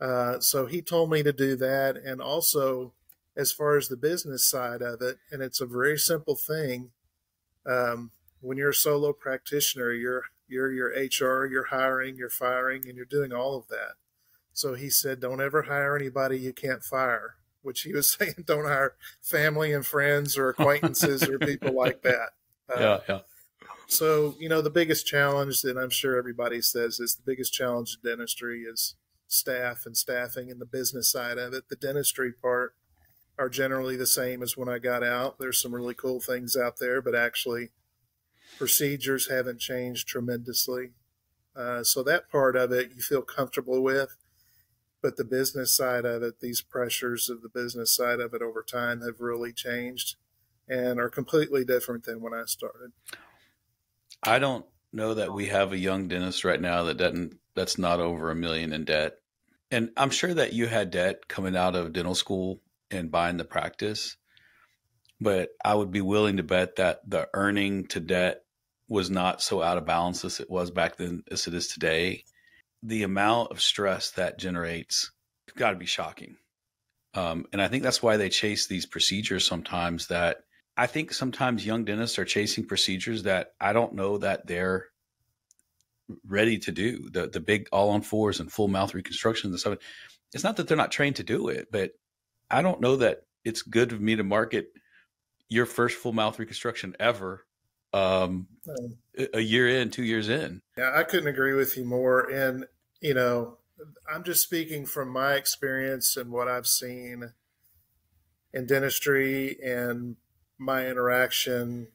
Uh, 0.00 0.40
so 0.40 0.66
he 0.66 0.82
told 0.82 1.10
me 1.10 1.22
to 1.22 1.32
do 1.32 1.56
that. 1.56 1.96
And 1.96 2.20
also, 2.20 2.92
as 3.36 3.52
far 3.52 3.76
as 3.76 3.88
the 3.88 3.96
business 3.96 4.44
side 4.44 4.82
of 4.82 5.02
it, 5.02 5.18
and 5.30 5.42
it's 5.42 5.60
a 5.60 5.66
very 5.66 5.98
simple 5.98 6.36
thing. 6.36 6.90
Um, 7.66 8.10
when 8.40 8.56
you're 8.56 8.70
a 8.70 8.74
solo 8.74 9.12
practitioner, 9.12 9.92
you're 9.92 10.24
You're 10.48 10.72
your 10.72 10.88
HR, 10.88 11.46
you're 11.46 11.70
hiring, 11.70 12.16
you're 12.16 12.28
firing, 12.28 12.88
and 12.88 12.96
you're 12.96 13.04
doing 13.04 13.32
all 13.32 13.56
of 13.56 13.68
that. 13.68 13.94
So 14.52 14.74
he 14.74 14.90
said, 14.90 15.20
don't 15.20 15.40
ever 15.40 15.62
hire 15.62 15.94
anybody 15.94 16.38
you 16.38 16.52
can't 16.52 16.82
fire, 16.82 17.36
which 17.62 17.82
he 17.82 17.92
was 17.92 18.10
saying, 18.18 18.44
don't 18.46 18.66
hire 18.66 18.94
family 19.22 19.72
and 19.72 19.86
friends 19.86 20.36
or 20.36 20.48
acquaintances 20.48 21.22
or 21.22 21.38
people 21.38 21.72
like 21.72 22.02
that. 22.10 22.30
Uh, 22.68 22.80
yeah, 22.80 23.00
yeah. 23.08 23.20
So, 23.86 24.34
you 24.40 24.48
know, 24.48 24.60
the 24.60 24.70
biggest 24.70 25.06
challenge 25.06 25.62
that 25.62 25.76
I'm 25.76 25.90
sure 25.90 26.16
everybody 26.18 26.60
says 26.60 26.98
is 26.98 27.14
the 27.14 27.22
biggest 27.24 27.52
challenge 27.52 27.96
in 28.02 28.10
dentistry 28.10 28.62
is 28.62 28.96
staff 29.30 29.86
and 29.86 29.96
staffing 29.96 30.50
and 30.50 30.60
the 30.60 30.66
business 30.66 31.10
side 31.10 31.38
of 31.38 31.54
it. 31.54 31.68
The 31.68 31.76
dentistry 31.76 32.32
part 32.32 32.74
are 33.38 33.48
generally 33.48 33.96
the 33.96 34.06
same 34.06 34.42
as 34.42 34.56
when 34.56 34.68
I 34.68 34.78
got 34.78 35.02
out. 35.02 35.38
There's 35.38 35.60
some 35.60 35.74
really 35.74 35.94
cool 35.94 36.20
things 36.20 36.56
out 36.56 36.78
there, 36.78 37.00
but 37.00 37.14
actually, 37.14 37.70
procedures 38.58 39.30
haven't 39.30 39.60
changed 39.60 40.08
tremendously. 40.08 40.90
Uh, 41.56 41.82
so 41.84 42.02
that 42.02 42.30
part 42.30 42.56
of 42.56 42.72
it 42.72 42.90
you 42.94 43.02
feel 43.02 43.22
comfortable 43.22 43.82
with, 43.82 44.16
but 45.00 45.16
the 45.16 45.24
business 45.24 45.74
side 45.74 46.04
of 46.04 46.22
it, 46.22 46.40
these 46.40 46.60
pressures 46.60 47.30
of 47.30 47.42
the 47.42 47.48
business 47.48 47.94
side 47.94 48.20
of 48.20 48.34
it 48.34 48.42
over 48.42 48.62
time 48.62 49.00
have 49.00 49.20
really 49.20 49.52
changed 49.52 50.16
and 50.68 51.00
are 51.00 51.08
completely 51.08 51.64
different 51.64 52.04
than 52.04 52.20
when 52.20 52.34
I 52.34 52.44
started. 52.46 52.92
I 54.22 54.38
don't 54.38 54.66
know 54.92 55.14
that 55.14 55.32
we 55.32 55.46
have 55.46 55.72
a 55.72 55.78
young 55.78 56.08
dentist 56.08 56.44
right 56.44 56.60
now 56.60 56.84
that 56.84 56.96
doesn't 56.96 57.38
that's 57.54 57.78
not 57.78 58.00
over 58.00 58.30
a 58.30 58.34
million 58.34 58.72
in 58.72 58.84
debt. 58.84 59.19
And 59.70 59.90
I'm 59.96 60.10
sure 60.10 60.34
that 60.34 60.52
you 60.52 60.66
had 60.66 60.90
debt 60.90 61.28
coming 61.28 61.56
out 61.56 61.76
of 61.76 61.92
dental 61.92 62.14
school 62.14 62.60
and 62.90 63.10
buying 63.10 63.36
the 63.36 63.44
practice. 63.44 64.16
But 65.20 65.50
I 65.64 65.74
would 65.74 65.90
be 65.90 66.00
willing 66.00 66.38
to 66.38 66.42
bet 66.42 66.76
that 66.76 67.08
the 67.08 67.28
earning 67.34 67.86
to 67.88 68.00
debt 68.00 68.42
was 68.88 69.10
not 69.10 69.40
so 69.42 69.62
out 69.62 69.78
of 69.78 69.86
balance 69.86 70.24
as 70.24 70.40
it 70.40 70.50
was 70.50 70.70
back 70.70 70.96
then 70.96 71.22
as 71.30 71.46
it 71.46 71.54
is 71.54 71.68
today. 71.68 72.24
The 72.82 73.02
amount 73.02 73.52
of 73.52 73.60
stress 73.60 74.10
that 74.12 74.38
generates 74.38 75.12
got 75.56 75.70
to 75.70 75.76
be 75.76 75.86
shocking. 75.86 76.36
Um, 77.14 77.46
and 77.52 77.60
I 77.60 77.68
think 77.68 77.82
that's 77.82 78.02
why 78.02 78.16
they 78.16 78.28
chase 78.28 78.66
these 78.66 78.86
procedures 78.86 79.44
sometimes 79.44 80.08
that 80.08 80.38
I 80.76 80.86
think 80.86 81.12
sometimes 81.12 81.66
young 81.66 81.84
dentists 81.84 82.18
are 82.18 82.24
chasing 82.24 82.66
procedures 82.66 83.24
that 83.24 83.52
I 83.60 83.72
don't 83.72 83.94
know 83.94 84.18
that 84.18 84.46
they're 84.46 84.86
ready 86.26 86.58
to 86.58 86.72
do. 86.72 87.08
The 87.10 87.28
the 87.28 87.40
big 87.40 87.68
all 87.72 87.90
on 87.90 88.02
fours 88.02 88.40
and 88.40 88.50
full 88.50 88.68
mouth 88.68 88.94
reconstructions 88.94 89.52
and 89.52 89.60
stuff. 89.60 89.78
It's 90.32 90.44
not 90.44 90.56
that 90.56 90.68
they're 90.68 90.76
not 90.76 90.92
trained 90.92 91.16
to 91.16 91.24
do 91.24 91.48
it, 91.48 91.68
but 91.72 91.92
I 92.50 92.62
don't 92.62 92.80
know 92.80 92.96
that 92.96 93.22
it's 93.44 93.62
good 93.62 93.92
of 93.92 94.00
me 94.00 94.16
to 94.16 94.24
market 94.24 94.68
your 95.48 95.66
first 95.66 95.96
full 95.96 96.12
mouth 96.12 96.38
reconstruction 96.38 96.94
ever 97.00 97.44
um, 97.92 98.46
a 99.34 99.40
year 99.40 99.68
in, 99.68 99.90
two 99.90 100.04
years 100.04 100.28
in. 100.28 100.62
Yeah, 100.78 100.92
I 100.94 101.02
couldn't 101.02 101.28
agree 101.28 101.54
with 101.54 101.76
you 101.76 101.84
more. 101.84 102.30
And, 102.30 102.66
you 103.00 103.14
know, 103.14 103.58
I'm 104.12 104.22
just 104.24 104.42
speaking 104.42 104.86
from 104.86 105.08
my 105.08 105.34
experience 105.34 106.16
and 106.16 106.30
what 106.30 106.48
I've 106.48 106.66
seen 106.66 107.32
in 108.52 108.66
dentistry 108.66 109.58
and 109.62 110.16
my 110.58 110.86
interaction 110.86 111.88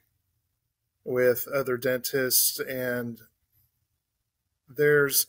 with 1.03 1.47
other 1.53 1.77
dentists 1.77 2.59
and 2.59 3.19
there's 4.67 5.27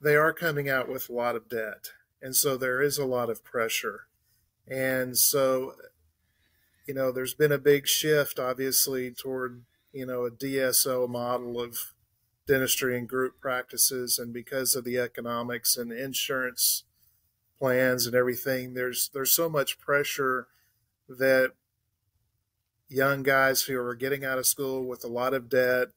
they 0.00 0.16
are 0.16 0.32
coming 0.32 0.68
out 0.68 0.88
with 0.88 1.08
a 1.08 1.12
lot 1.12 1.36
of 1.36 1.48
debt 1.48 1.92
and 2.22 2.34
so 2.34 2.56
there 2.56 2.82
is 2.82 2.98
a 2.98 3.04
lot 3.06 3.30
of 3.30 3.44
pressure 3.44 4.06
and 4.68 5.16
so 5.16 5.74
you 6.86 6.94
know 6.94 7.12
there's 7.12 7.34
been 7.34 7.52
a 7.52 7.58
big 7.58 7.86
shift 7.86 8.38
obviously 8.38 9.10
toward 9.10 9.62
you 9.92 10.06
know 10.06 10.24
a 10.24 10.30
dso 10.30 11.08
model 11.08 11.60
of 11.60 11.92
dentistry 12.46 12.98
and 12.98 13.08
group 13.08 13.40
practices 13.40 14.18
and 14.18 14.32
because 14.32 14.74
of 14.74 14.84
the 14.84 14.98
economics 14.98 15.76
and 15.76 15.92
insurance 15.92 16.84
plans 17.58 18.06
and 18.06 18.14
everything 18.16 18.74
there's 18.74 19.10
there's 19.12 19.32
so 19.32 19.48
much 19.48 19.78
pressure 19.78 20.48
that 21.08 21.52
young 22.90 23.22
guys 23.22 23.62
who 23.62 23.78
are 23.78 23.94
getting 23.94 24.24
out 24.24 24.38
of 24.38 24.46
school 24.46 24.84
with 24.84 25.04
a 25.04 25.08
lot 25.08 25.32
of 25.32 25.48
debt. 25.48 25.88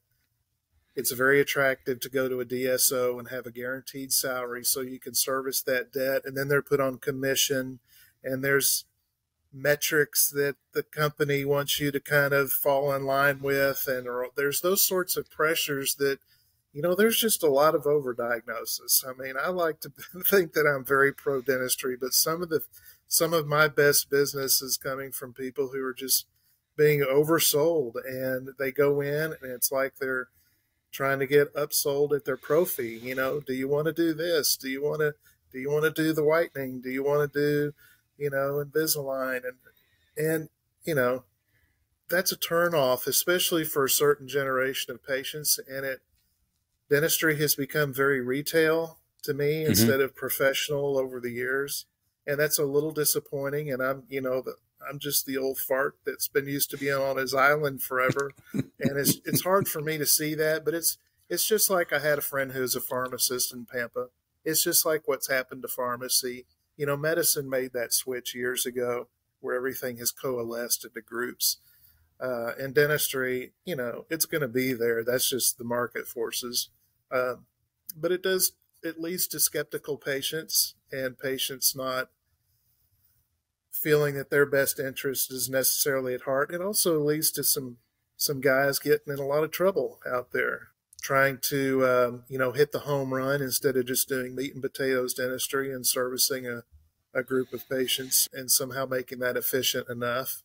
It's 0.96 1.12
very 1.12 1.40
attractive 1.40 1.98
to 2.00 2.08
go 2.08 2.28
to 2.28 2.40
a 2.40 2.44
DSO 2.44 3.18
and 3.18 3.28
have 3.28 3.46
a 3.46 3.50
guaranteed 3.50 4.12
salary 4.12 4.64
so 4.64 4.80
you 4.80 5.00
can 5.00 5.14
service 5.14 5.60
that 5.62 5.92
debt. 5.92 6.22
And 6.24 6.36
then 6.36 6.48
they're 6.48 6.62
put 6.62 6.80
on 6.80 6.98
commission, 6.98 7.80
and 8.22 8.44
there's 8.44 8.84
metrics 9.52 10.30
that 10.30 10.56
the 10.72 10.82
company 10.82 11.44
wants 11.44 11.78
you 11.78 11.90
to 11.92 12.00
kind 12.00 12.32
of 12.32 12.52
fall 12.52 12.92
in 12.92 13.04
line 13.04 13.40
with. 13.40 13.84
And 13.88 14.06
there's 14.36 14.60
those 14.60 14.84
sorts 14.84 15.16
of 15.16 15.30
pressures 15.30 15.96
that, 15.96 16.18
you 16.72 16.82
know, 16.82 16.94
there's 16.94 17.18
just 17.18 17.42
a 17.42 17.50
lot 17.50 17.74
of 17.74 17.84
overdiagnosis. 17.84 19.04
I 19.06 19.20
mean, 19.20 19.34
I 19.40 19.48
like 19.48 19.80
to 19.80 19.92
think 20.26 20.52
that 20.52 20.66
I'm 20.66 20.84
very 20.84 21.12
pro 21.12 21.40
dentistry, 21.40 21.96
but 22.00 22.12
some 22.12 22.42
of 22.42 22.48
the 22.48 22.62
some 23.06 23.32
of 23.32 23.46
my 23.46 23.68
best 23.68 24.10
business 24.10 24.60
is 24.62 24.76
coming 24.76 25.12
from 25.12 25.32
people 25.32 25.68
who 25.68 25.84
are 25.84 25.94
just 25.94 26.26
being 26.76 27.00
oversold 27.00 27.92
and 28.04 28.50
they 28.58 28.72
go 28.72 29.00
in 29.00 29.34
and 29.40 29.52
it's 29.52 29.70
like 29.70 29.94
they're 30.00 30.28
trying 30.94 31.18
to 31.18 31.26
get 31.26 31.52
upsold 31.54 32.14
at 32.14 32.24
their 32.24 32.36
prophy 32.36 33.00
you 33.02 33.14
know 33.14 33.40
do 33.40 33.52
you 33.52 33.68
want 33.68 33.86
to 33.86 33.92
do 33.92 34.14
this? 34.14 34.56
Do 34.56 34.68
you 34.68 34.82
want 34.82 35.00
to 35.00 35.14
do 35.52 35.58
you 35.58 35.70
want 35.70 35.84
to 35.84 35.90
do 35.90 36.12
the 36.12 36.24
whitening? 36.24 36.80
Do 36.80 36.90
you 36.90 37.04
want 37.04 37.32
to 37.32 37.38
do 37.38 37.74
you 38.16 38.30
know 38.30 38.64
invisalign? 38.64 39.42
And 39.44 39.56
and 40.16 40.48
you 40.84 40.94
know 40.94 41.24
that's 42.08 42.32
a 42.32 42.36
turn 42.36 42.74
off 42.74 43.06
especially 43.06 43.64
for 43.64 43.84
a 43.84 43.90
certain 43.90 44.28
generation 44.28 44.92
of 44.92 45.02
patients 45.02 45.58
and 45.68 45.84
it 45.84 46.00
dentistry 46.90 47.38
has 47.38 47.54
become 47.54 47.92
very 47.92 48.20
retail 48.20 48.98
to 49.22 49.32
me 49.32 49.62
mm-hmm. 49.62 49.70
instead 49.70 50.00
of 50.00 50.14
professional 50.14 50.98
over 50.98 51.18
the 51.18 51.30
years 51.30 51.86
and 52.26 52.38
that's 52.38 52.58
a 52.58 52.64
little 52.64 52.92
disappointing 52.92 53.72
and 53.72 53.82
i'm 53.82 54.02
you 54.08 54.20
know 54.20 54.42
the 54.42 54.54
I'm 54.88 54.98
just 54.98 55.26
the 55.26 55.36
old 55.36 55.58
fart 55.58 55.96
that's 56.04 56.28
been 56.28 56.46
used 56.46 56.70
to 56.70 56.78
being 56.78 56.94
on 56.94 57.16
his 57.16 57.34
island 57.34 57.82
forever, 57.82 58.32
and 58.52 58.68
it's 58.80 59.18
it's 59.24 59.42
hard 59.42 59.68
for 59.68 59.80
me 59.80 59.98
to 59.98 60.06
see 60.06 60.34
that. 60.34 60.64
But 60.64 60.74
it's 60.74 60.98
it's 61.28 61.46
just 61.46 61.70
like 61.70 61.92
I 61.92 61.98
had 61.98 62.18
a 62.18 62.22
friend 62.22 62.52
who's 62.52 62.76
a 62.76 62.80
pharmacist 62.80 63.52
in 63.52 63.66
Pampa. 63.66 64.08
It's 64.44 64.62
just 64.62 64.84
like 64.84 65.06
what's 65.06 65.30
happened 65.30 65.62
to 65.62 65.68
pharmacy. 65.68 66.46
You 66.76 66.86
know, 66.86 66.96
medicine 66.96 67.48
made 67.48 67.72
that 67.72 67.92
switch 67.92 68.34
years 68.34 68.66
ago, 68.66 69.08
where 69.40 69.54
everything 69.54 69.98
has 69.98 70.10
coalesced 70.10 70.84
into 70.84 71.00
groups. 71.00 71.58
Uh, 72.20 72.52
and 72.58 72.74
dentistry, 72.74 73.52
you 73.64 73.74
know, 73.74 74.06
it's 74.08 74.24
going 74.24 74.40
to 74.40 74.48
be 74.48 74.72
there. 74.72 75.02
That's 75.04 75.28
just 75.28 75.58
the 75.58 75.64
market 75.64 76.06
forces. 76.06 76.68
Uh, 77.10 77.36
but 77.96 78.12
it 78.12 78.22
does 78.22 78.52
it 78.82 79.00
leads 79.00 79.26
to 79.28 79.40
skeptical 79.40 79.96
patients 79.96 80.74
and 80.92 81.18
patients 81.18 81.74
not 81.74 82.10
feeling 83.74 84.14
that 84.14 84.30
their 84.30 84.46
best 84.46 84.78
interest 84.78 85.32
is 85.32 85.50
necessarily 85.50 86.14
at 86.14 86.22
heart. 86.22 86.54
It 86.54 86.60
also 86.60 87.00
leads 87.00 87.30
to 87.32 87.44
some 87.44 87.78
some 88.16 88.40
guys 88.40 88.78
getting 88.78 89.12
in 89.12 89.18
a 89.18 89.26
lot 89.26 89.42
of 89.42 89.50
trouble 89.50 89.98
out 90.10 90.30
there, 90.32 90.68
trying 91.02 91.38
to 91.48 91.86
um, 91.86 92.22
you 92.28 92.38
know 92.38 92.52
hit 92.52 92.72
the 92.72 92.80
home 92.80 93.12
run 93.12 93.42
instead 93.42 93.76
of 93.76 93.86
just 93.86 94.08
doing 94.08 94.34
meat 94.34 94.54
and 94.54 94.62
potatoes 94.62 95.14
dentistry 95.14 95.72
and 95.72 95.86
servicing 95.86 96.46
a, 96.46 96.62
a 97.12 97.22
group 97.22 97.52
of 97.52 97.68
patients 97.68 98.28
and 98.32 98.50
somehow 98.50 98.86
making 98.86 99.18
that 99.18 99.36
efficient 99.36 99.88
enough. 99.88 100.42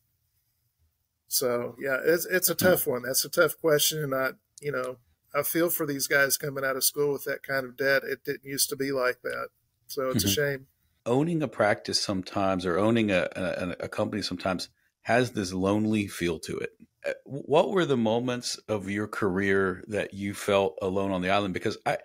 So 1.28 1.76
yeah, 1.80 1.98
it's 2.04 2.26
it's 2.26 2.50
a 2.50 2.54
tough 2.56 2.86
one. 2.86 3.02
That's 3.02 3.24
a 3.24 3.30
tough 3.30 3.58
question, 3.60 4.02
and 4.02 4.14
I 4.14 4.30
you 4.60 4.72
know 4.72 4.96
I 5.32 5.44
feel 5.44 5.70
for 5.70 5.86
these 5.86 6.08
guys 6.08 6.36
coming 6.36 6.64
out 6.64 6.76
of 6.76 6.82
school 6.84 7.12
with 7.12 7.24
that 7.24 7.44
kind 7.44 7.64
of 7.64 7.76
debt. 7.76 8.02
It 8.04 8.24
didn't 8.24 8.44
used 8.44 8.68
to 8.70 8.76
be 8.76 8.90
like 8.90 9.22
that, 9.22 9.48
so 9.86 10.10
it's 10.10 10.24
mm-hmm. 10.24 10.28
a 10.28 10.48
shame 10.50 10.66
owning 11.10 11.42
a 11.42 11.48
practice 11.48 12.00
sometimes 12.00 12.64
or 12.64 12.78
owning 12.78 13.10
a, 13.10 13.28
a, 13.34 13.76
a 13.80 13.88
company 13.88 14.22
sometimes 14.22 14.68
has 15.02 15.32
this 15.32 15.52
lonely 15.52 16.06
feel 16.06 16.38
to 16.38 16.56
it. 16.58 16.70
Uh, 17.04 17.12
what 17.24 17.70
were 17.70 17.84
the 17.84 17.96
moments 17.96 18.56
of 18.68 18.88
your 18.88 19.08
career 19.08 19.82
that 19.88 20.14
you 20.14 20.34
felt 20.34 20.78
alone 20.80 21.10
on 21.10 21.20
the 21.20 21.30
island? 21.30 21.52
Because 21.52 21.76
I, 21.84 21.98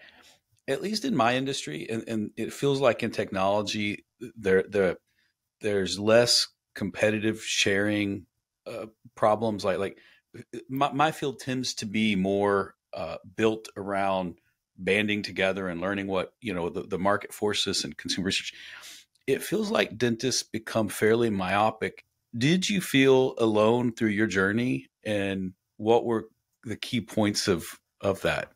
at 0.67 0.81
least 0.81 1.05
in 1.05 1.15
my 1.15 1.35
industry, 1.35 1.87
and, 1.89 2.03
and 2.07 2.31
it 2.35 2.51
feels 2.51 2.81
like 2.81 3.03
in 3.03 3.11
technology, 3.11 4.05
there 4.35 4.63
there 4.67 4.97
there's 5.61 5.99
less 5.99 6.47
competitive 6.73 7.43
sharing 7.43 8.25
uh, 8.65 8.87
problems. 9.13 9.63
Like 9.63 9.77
like 9.77 9.97
my, 10.67 10.91
my, 10.91 11.11
field 11.11 11.39
tends 11.39 11.75
to 11.75 11.85
be 11.85 12.15
more 12.15 12.75
uh, 12.93 13.17
built 13.35 13.67
around 13.77 14.39
banding 14.77 15.21
together 15.21 15.67
and 15.67 15.81
learning 15.81 16.07
what 16.07 16.33
you 16.41 16.53
know 16.53 16.69
the, 16.69 16.83
the 16.83 16.99
market 16.99 17.33
forces 17.33 17.83
and 17.83 17.97
consumer 17.97 18.25
research 18.25 18.53
it 19.27 19.41
feels 19.41 19.71
like 19.71 19.97
dentists 19.97 20.43
become 20.43 20.87
fairly 20.87 21.29
myopic 21.29 22.05
did 22.37 22.69
you 22.69 22.81
feel 22.81 23.33
alone 23.37 23.91
through 23.91 24.09
your 24.09 24.27
journey 24.27 24.87
and 25.03 25.53
what 25.77 26.05
were 26.05 26.27
the 26.63 26.75
key 26.75 27.01
points 27.01 27.47
of 27.47 27.65
of 28.01 28.21
that 28.21 28.51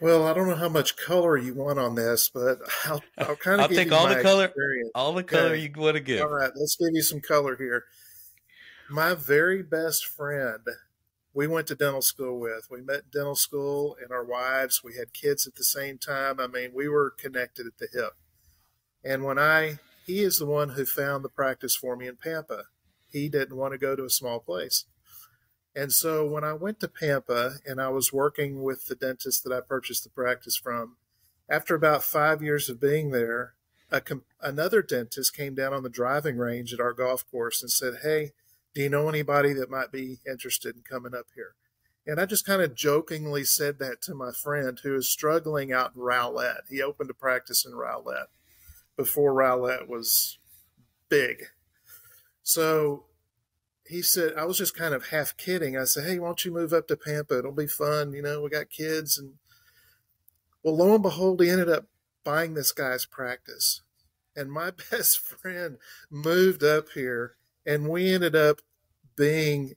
well 0.00 0.26
i 0.26 0.32
don't 0.32 0.48
know 0.48 0.56
how 0.56 0.68
much 0.68 0.96
color 0.96 1.36
you 1.36 1.54
want 1.54 1.78
on 1.78 1.94
this 1.94 2.28
but 2.32 2.58
i'll, 2.84 3.02
I'll 3.18 3.36
kind 3.36 3.60
of 3.60 3.70
i'll 3.70 3.76
take 3.76 3.92
all 3.92 4.08
the 4.08 4.22
color 4.22 4.46
experience. 4.46 4.90
all 4.94 5.12
the 5.12 5.24
color 5.24 5.50
okay. 5.50 5.60
you 5.60 5.70
want 5.76 5.96
to 5.96 6.02
give 6.02 6.22
all 6.22 6.28
right 6.28 6.50
let's 6.54 6.76
give 6.76 6.90
you 6.92 7.02
some 7.02 7.20
color 7.20 7.56
here 7.56 7.84
my 8.90 9.14
very 9.14 9.62
best 9.62 10.06
friend 10.06 10.60
we 11.36 11.46
went 11.46 11.66
to 11.66 11.74
dental 11.74 12.00
school 12.00 12.40
with. 12.40 12.68
We 12.70 12.80
met 12.80 13.10
dental 13.12 13.36
school 13.36 13.94
and 14.02 14.10
our 14.10 14.24
wives. 14.24 14.80
We 14.82 14.96
had 14.96 15.12
kids 15.12 15.46
at 15.46 15.56
the 15.56 15.64
same 15.64 15.98
time. 15.98 16.40
I 16.40 16.46
mean, 16.46 16.70
we 16.74 16.88
were 16.88 17.10
connected 17.10 17.66
at 17.66 17.76
the 17.76 17.88
hip. 17.92 18.14
And 19.06 19.22
when 19.22 19.38
I, 19.38 19.78
he 20.04 20.20
is 20.20 20.38
the 20.38 20.46
one 20.46 20.70
who 20.70 20.84
found 20.84 21.24
the 21.24 21.28
practice 21.28 21.76
for 21.76 21.96
me 21.96 22.08
in 22.08 22.16
Pampa. 22.16 22.64
He 23.08 23.28
didn't 23.28 23.56
want 23.56 23.72
to 23.72 23.78
go 23.78 23.94
to 23.94 24.04
a 24.04 24.10
small 24.10 24.40
place. 24.40 24.84
And 25.76 25.92
so 25.92 26.26
when 26.26 26.42
I 26.42 26.54
went 26.54 26.80
to 26.80 26.88
Pampa 26.88 27.56
and 27.64 27.80
I 27.80 27.88
was 27.88 28.12
working 28.12 28.62
with 28.62 28.86
the 28.86 28.96
dentist 28.96 29.44
that 29.44 29.52
I 29.52 29.60
purchased 29.60 30.02
the 30.02 30.10
practice 30.10 30.56
from, 30.56 30.96
after 31.48 31.74
about 31.74 32.02
five 32.02 32.42
years 32.42 32.68
of 32.68 32.80
being 32.80 33.10
there, 33.10 33.54
a, 33.92 34.02
another 34.40 34.82
dentist 34.82 35.36
came 35.36 35.54
down 35.54 35.72
on 35.72 35.84
the 35.84 35.88
driving 35.88 36.36
range 36.36 36.72
at 36.72 36.80
our 36.80 36.92
golf 36.92 37.28
course 37.30 37.62
and 37.62 37.70
said, 37.70 37.94
Hey, 38.02 38.32
do 38.74 38.82
you 38.82 38.88
know 38.88 39.08
anybody 39.08 39.52
that 39.52 39.70
might 39.70 39.92
be 39.92 40.18
interested 40.28 40.74
in 40.74 40.82
coming 40.82 41.14
up 41.14 41.26
here? 41.34 41.54
And 42.06 42.20
I 42.20 42.26
just 42.26 42.46
kind 42.46 42.62
of 42.62 42.74
jokingly 42.74 43.44
said 43.44 43.78
that 43.78 44.02
to 44.02 44.14
my 44.14 44.32
friend 44.32 44.78
who 44.82 44.96
is 44.96 45.10
struggling 45.10 45.72
out 45.72 45.92
in 45.94 46.02
Rowlett. 46.02 46.62
He 46.68 46.82
opened 46.82 47.10
a 47.10 47.14
practice 47.14 47.64
in 47.64 47.72
Rowlett 47.72 48.26
before 48.96 49.34
Rowlett 49.34 49.88
was 49.88 50.38
big. 51.08 51.44
So 52.42 53.04
he 53.88 54.02
said, 54.02 54.34
I 54.36 54.44
was 54.44 54.58
just 54.58 54.76
kind 54.76 54.94
of 54.94 55.08
half 55.08 55.36
kidding. 55.36 55.76
I 55.76 55.84
said, 55.84 56.06
Hey, 56.06 56.18
why 56.18 56.28
don't 56.28 56.44
you 56.44 56.52
move 56.52 56.72
up 56.72 56.88
to 56.88 56.96
Pampa? 56.96 57.38
It'll 57.38 57.52
be 57.52 57.66
fun. 57.66 58.12
You 58.12 58.22
know, 58.22 58.42
we 58.42 58.50
got 58.50 58.70
kids. 58.70 59.18
And 59.18 59.34
well, 60.62 60.76
lo 60.76 60.94
and 60.94 61.02
behold, 61.02 61.40
he 61.40 61.50
ended 61.50 61.68
up 61.68 61.86
buying 62.24 62.54
this 62.54 62.72
guy's 62.72 63.06
practice. 63.06 63.82
And 64.34 64.50
my 64.50 64.72
best 64.90 65.20
friend 65.20 65.78
moved 66.10 66.64
up 66.64 66.88
here, 66.94 67.36
and 67.64 67.88
we 67.88 68.12
ended 68.12 68.34
up 68.34 68.60
being, 69.16 69.74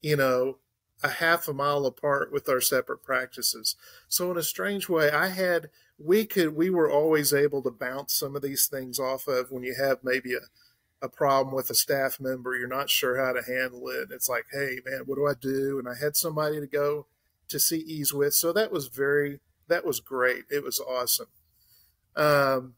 you 0.00 0.16
know, 0.16 0.58
a 1.02 1.08
half 1.08 1.48
a 1.48 1.52
mile 1.52 1.86
apart 1.86 2.32
with 2.32 2.48
our 2.48 2.60
separate 2.60 3.02
practices. 3.02 3.76
So 4.08 4.30
in 4.30 4.36
a 4.36 4.42
strange 4.42 4.88
way, 4.88 5.10
I 5.10 5.28
had 5.28 5.70
we 5.98 6.24
could 6.26 6.54
we 6.54 6.70
were 6.70 6.90
always 6.90 7.32
able 7.32 7.62
to 7.62 7.70
bounce 7.70 8.14
some 8.14 8.36
of 8.36 8.42
these 8.42 8.66
things 8.66 8.98
off 8.98 9.26
of 9.26 9.50
when 9.50 9.62
you 9.62 9.74
have 9.78 9.98
maybe 10.02 10.34
a, 10.34 10.40
a 11.04 11.08
problem 11.08 11.54
with 11.54 11.70
a 11.70 11.74
staff 11.74 12.20
member, 12.20 12.56
you're 12.56 12.68
not 12.68 12.90
sure 12.90 13.24
how 13.24 13.32
to 13.32 13.42
handle 13.42 13.88
it. 13.88 14.10
It's 14.10 14.28
like, 14.28 14.46
hey 14.52 14.78
man, 14.84 15.02
what 15.06 15.16
do 15.16 15.26
I 15.26 15.34
do? 15.34 15.78
And 15.78 15.88
I 15.88 15.94
had 16.02 16.16
somebody 16.16 16.60
to 16.60 16.66
go 16.66 17.06
to 17.48 17.58
see 17.58 17.78
ease 17.78 18.12
with. 18.12 18.34
So 18.34 18.52
that 18.52 18.72
was 18.72 18.88
very 18.88 19.40
that 19.68 19.84
was 19.84 20.00
great. 20.00 20.44
It 20.50 20.64
was 20.64 20.80
awesome. 20.80 21.28
Um, 22.16 22.74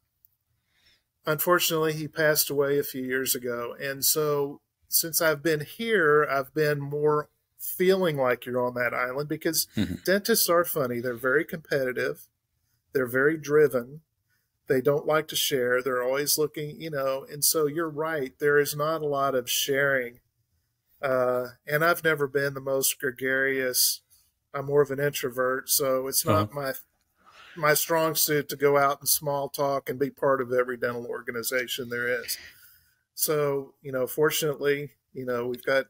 unfortunately, 1.26 1.94
he 1.94 2.06
passed 2.06 2.50
away 2.50 2.78
a 2.78 2.84
few 2.84 3.02
years 3.02 3.34
ago. 3.34 3.74
And 3.80 4.04
so 4.04 4.60
since 4.88 5.20
I've 5.20 5.42
been 5.42 5.60
here, 5.60 6.26
I've 6.30 6.52
been 6.54 6.80
more 6.80 7.28
feeling 7.62 8.16
like 8.16 8.44
you're 8.44 8.64
on 8.64 8.74
that 8.74 8.92
island 8.92 9.28
because 9.28 9.68
mm-hmm. 9.76 9.94
dentists 10.04 10.48
are 10.48 10.64
funny. 10.64 11.00
They're 11.00 11.14
very 11.14 11.44
competitive, 11.44 12.26
they're 12.92 13.06
very 13.06 13.36
driven. 13.36 14.00
They 14.68 14.80
don't 14.80 15.06
like 15.06 15.26
to 15.28 15.36
share. 15.36 15.82
They're 15.82 16.02
always 16.02 16.38
looking, 16.38 16.80
you 16.80 16.88
know. 16.88 17.26
And 17.30 17.44
so 17.44 17.66
you're 17.66 17.90
right. 17.90 18.32
There 18.38 18.58
is 18.58 18.76
not 18.76 19.02
a 19.02 19.06
lot 19.06 19.34
of 19.34 19.50
sharing. 19.50 20.20
Uh, 21.02 21.48
and 21.66 21.84
I've 21.84 22.04
never 22.04 22.28
been 22.28 22.54
the 22.54 22.60
most 22.60 22.98
gregarious. 23.00 24.02
I'm 24.54 24.66
more 24.66 24.80
of 24.80 24.90
an 24.90 25.00
introvert, 25.00 25.68
so 25.68 26.06
it's 26.06 26.24
not 26.24 26.50
uh-huh. 26.50 26.60
my 26.60 26.72
my 27.54 27.74
strong 27.74 28.14
suit 28.14 28.48
to 28.48 28.56
go 28.56 28.78
out 28.78 29.00
and 29.00 29.08
small 29.08 29.48
talk 29.48 29.90
and 29.90 29.98
be 29.98 30.10
part 30.10 30.40
of 30.40 30.52
every 30.52 30.76
dental 30.76 31.06
organization 31.06 31.90
there 31.90 32.08
is. 32.08 32.38
So, 33.14 33.74
you 33.82 33.92
know, 33.92 34.06
fortunately, 34.06 34.92
you 35.12 35.26
know, 35.26 35.46
we've 35.46 35.64
got 35.64 35.86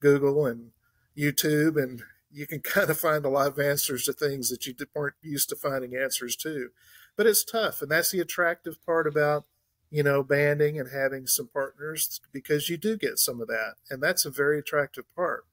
Google 0.00 0.46
and 0.46 0.72
YouTube, 1.20 1.80
and 1.80 2.02
you 2.32 2.46
can 2.46 2.60
kind 2.62 2.90
of 2.90 2.98
find 2.98 3.24
a 3.24 3.28
lot 3.28 3.48
of 3.48 3.58
answers 3.58 4.04
to 4.04 4.12
things 4.12 4.48
that 4.48 4.66
you 4.66 4.74
weren't 4.94 5.14
used 5.22 5.48
to 5.50 5.56
finding 5.56 5.94
answers 5.94 6.36
to. 6.36 6.70
But 7.16 7.26
it's 7.26 7.44
tough, 7.44 7.82
and 7.82 7.90
that's 7.90 8.10
the 8.10 8.20
attractive 8.20 8.84
part 8.86 9.06
about, 9.06 9.44
you 9.90 10.02
know, 10.02 10.22
banding 10.22 10.78
and 10.78 10.90
having 10.90 11.26
some 11.26 11.48
partners 11.48 12.20
because 12.32 12.68
you 12.68 12.76
do 12.76 12.96
get 12.96 13.18
some 13.18 13.40
of 13.40 13.48
that, 13.48 13.74
and 13.90 14.02
that's 14.02 14.24
a 14.24 14.30
very 14.30 14.58
attractive 14.58 15.04
part. 15.14 15.44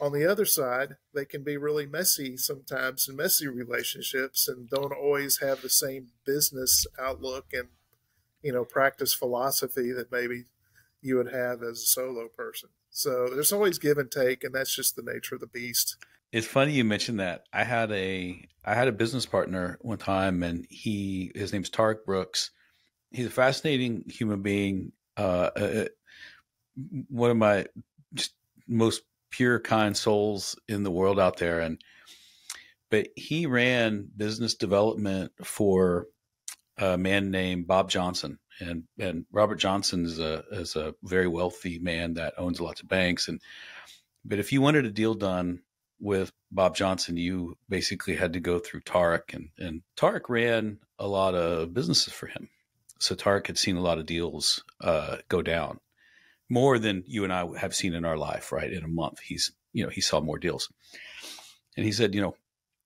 On 0.00 0.12
the 0.12 0.30
other 0.30 0.44
side, 0.44 0.96
they 1.14 1.24
can 1.24 1.42
be 1.42 1.56
really 1.56 1.86
messy 1.86 2.36
sometimes 2.36 3.08
and 3.08 3.16
messy 3.16 3.46
relationships 3.46 4.48
and 4.48 4.68
don't 4.68 4.92
always 4.92 5.38
have 5.38 5.62
the 5.62 5.70
same 5.70 6.08
business 6.26 6.86
outlook 7.00 7.46
and, 7.52 7.68
you 8.42 8.52
know, 8.52 8.64
practice 8.64 9.14
philosophy 9.14 9.92
that 9.92 10.12
maybe 10.12 10.44
you 11.00 11.16
would 11.16 11.32
have 11.32 11.62
as 11.62 11.78
a 11.78 11.86
solo 11.86 12.28
person. 12.28 12.70
So 12.94 13.28
there's 13.28 13.52
always 13.52 13.80
give 13.80 13.98
and 13.98 14.08
take, 14.08 14.44
and 14.44 14.54
that's 14.54 14.74
just 14.74 14.94
the 14.94 15.02
nature 15.02 15.34
of 15.34 15.40
the 15.40 15.48
beast. 15.48 15.96
It's 16.30 16.46
funny 16.46 16.72
you 16.72 16.84
mentioned 16.84 17.18
that. 17.18 17.44
I 17.52 17.64
had 17.64 17.90
a 17.90 18.48
I 18.64 18.74
had 18.74 18.86
a 18.86 18.92
business 18.92 19.26
partner 19.26 19.78
one 19.82 19.98
time, 19.98 20.44
and 20.44 20.64
he 20.70 21.32
his 21.34 21.52
name's 21.52 21.70
Tarek 21.70 22.04
Brooks. 22.06 22.52
He's 23.10 23.26
a 23.26 23.30
fascinating 23.30 24.04
human 24.08 24.42
being. 24.42 24.92
Uh, 25.16 25.50
uh, 25.56 25.84
one 27.08 27.30
of 27.30 27.36
my 27.36 27.66
most 28.68 29.02
pure, 29.30 29.58
kind 29.58 29.96
souls 29.96 30.56
in 30.68 30.84
the 30.84 30.90
world 30.90 31.18
out 31.18 31.36
there. 31.36 31.60
And 31.60 31.82
but 32.90 33.08
he 33.16 33.46
ran 33.46 34.08
business 34.16 34.54
development 34.54 35.32
for 35.42 36.06
a 36.78 36.96
man 36.96 37.32
named 37.32 37.66
Bob 37.66 37.90
Johnson, 37.90 38.38
and 38.60 38.84
and 38.98 39.26
Robert 39.32 39.56
Johnson 39.56 40.04
is 40.04 40.18
a 40.18 40.44
is 40.50 40.76
a 40.76 40.94
very 41.02 41.28
wealthy 41.28 41.78
man 41.78 42.14
that 42.14 42.34
owns 42.38 42.60
lots 42.60 42.80
of 42.80 42.88
banks. 42.88 43.28
And 43.28 43.40
but 44.24 44.38
if 44.38 44.52
you 44.52 44.60
wanted 44.60 44.86
a 44.86 44.90
deal 44.90 45.14
done 45.14 45.60
with 46.00 46.32
Bob 46.50 46.76
Johnson, 46.76 47.16
you 47.16 47.56
basically 47.68 48.16
had 48.16 48.32
to 48.34 48.40
go 48.40 48.58
through 48.58 48.80
Tarek, 48.82 49.34
and 49.34 49.48
and 49.58 49.82
Tarek 49.96 50.28
ran 50.28 50.78
a 50.98 51.06
lot 51.06 51.34
of 51.34 51.74
businesses 51.74 52.12
for 52.12 52.26
him. 52.26 52.48
So 53.00 53.14
Tarek 53.14 53.46
had 53.48 53.58
seen 53.58 53.76
a 53.76 53.82
lot 53.82 53.98
of 53.98 54.06
deals 54.06 54.62
uh, 54.80 55.18
go 55.28 55.42
down, 55.42 55.80
more 56.48 56.78
than 56.78 57.04
you 57.06 57.24
and 57.24 57.32
I 57.32 57.46
have 57.58 57.74
seen 57.74 57.94
in 57.94 58.04
our 58.04 58.16
life, 58.16 58.52
right? 58.52 58.72
In 58.72 58.84
a 58.84 58.88
month, 58.88 59.20
he's, 59.20 59.52
you 59.72 59.84
know, 59.84 59.90
he 59.90 60.00
saw 60.00 60.20
more 60.20 60.38
deals. 60.38 60.72
And 61.76 61.84
he 61.84 61.92
said, 61.92 62.14
you 62.14 62.20
know, 62.20 62.36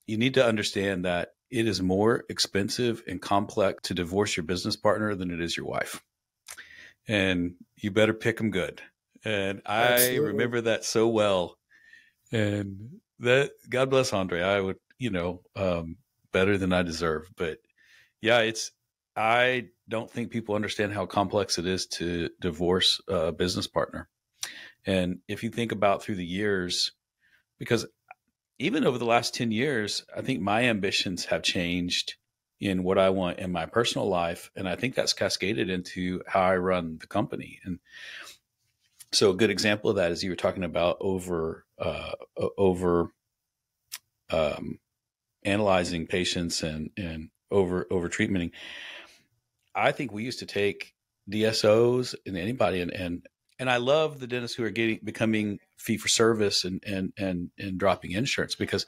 you 0.06 0.16
need 0.16 0.34
to 0.34 0.44
understand 0.44 1.04
that 1.04 1.34
it 1.50 1.66
is 1.66 1.80
more 1.80 2.24
expensive 2.28 3.02
and 3.06 3.20
complex 3.20 3.82
to 3.84 3.94
divorce 3.94 4.36
your 4.36 4.44
business 4.44 4.76
partner 4.76 5.14
than 5.14 5.30
it 5.30 5.40
is 5.40 5.56
your 5.56 5.66
wife. 5.66 6.02
And 7.06 7.54
you 7.76 7.90
better 7.90 8.12
pick 8.12 8.36
them 8.36 8.50
good. 8.50 8.82
And 9.24 9.62
I 9.64 9.92
Absolutely. 9.92 10.28
remember 10.32 10.60
that 10.62 10.84
so 10.84 11.08
well. 11.08 11.56
And 12.30 13.00
that, 13.20 13.52
God 13.68 13.90
bless 13.90 14.12
Andre. 14.12 14.42
I 14.42 14.60
would, 14.60 14.76
you 14.98 15.10
know, 15.10 15.40
um, 15.56 15.96
better 16.32 16.58
than 16.58 16.72
I 16.72 16.82
deserve. 16.82 17.30
But 17.36 17.58
yeah, 18.20 18.40
it's, 18.40 18.70
I 19.16 19.68
don't 19.88 20.10
think 20.10 20.30
people 20.30 20.54
understand 20.54 20.92
how 20.92 21.06
complex 21.06 21.58
it 21.58 21.66
is 21.66 21.86
to 21.86 22.28
divorce 22.40 23.00
a 23.08 23.32
business 23.32 23.66
partner. 23.66 24.08
And 24.86 25.18
if 25.26 25.42
you 25.42 25.50
think 25.50 25.72
about 25.72 26.02
through 26.02 26.16
the 26.16 26.24
years, 26.24 26.92
because 27.58 27.86
even 28.58 28.84
over 28.84 28.98
the 28.98 29.04
last 29.04 29.34
10 29.34 29.52
years, 29.52 30.04
I 30.16 30.22
think 30.22 30.40
my 30.40 30.64
ambitions 30.64 31.26
have 31.26 31.42
changed 31.42 32.14
in 32.60 32.82
what 32.82 32.98
I 32.98 33.10
want 33.10 33.38
in 33.38 33.52
my 33.52 33.66
personal 33.66 34.08
life. 34.08 34.50
And 34.56 34.68
I 34.68 34.74
think 34.74 34.94
that's 34.94 35.12
cascaded 35.12 35.70
into 35.70 36.22
how 36.26 36.42
I 36.42 36.56
run 36.56 36.98
the 36.98 37.06
company. 37.06 37.60
And 37.64 37.78
so 39.12 39.30
a 39.30 39.36
good 39.36 39.50
example 39.50 39.90
of 39.90 39.96
that 39.96 40.10
is 40.10 40.24
you 40.24 40.30
were 40.30 40.36
talking 40.36 40.64
about 40.64 40.96
over, 41.00 41.64
uh, 41.78 42.12
over, 42.56 43.12
um, 44.30 44.80
analyzing 45.44 46.06
patients 46.06 46.62
and, 46.62 46.90
and 46.96 47.30
over, 47.50 47.86
over 47.90 48.08
treatmenting. 48.08 48.50
I 49.74 49.92
think 49.92 50.12
we 50.12 50.24
used 50.24 50.40
to 50.40 50.46
take 50.46 50.94
DSOs 51.30 52.14
and 52.26 52.36
anybody 52.36 52.80
and 52.80 52.90
and 52.90 53.26
and 53.58 53.70
I 53.70 53.78
love 53.78 54.20
the 54.20 54.26
dentists 54.26 54.56
who 54.56 54.64
are 54.64 54.70
getting 54.70 55.00
becoming 55.02 55.58
fee 55.76 55.96
for 55.96 56.08
service 56.08 56.64
and 56.64 56.82
and 56.86 57.12
and 57.18 57.50
and 57.58 57.78
dropping 57.78 58.12
insurance 58.12 58.54
because 58.54 58.86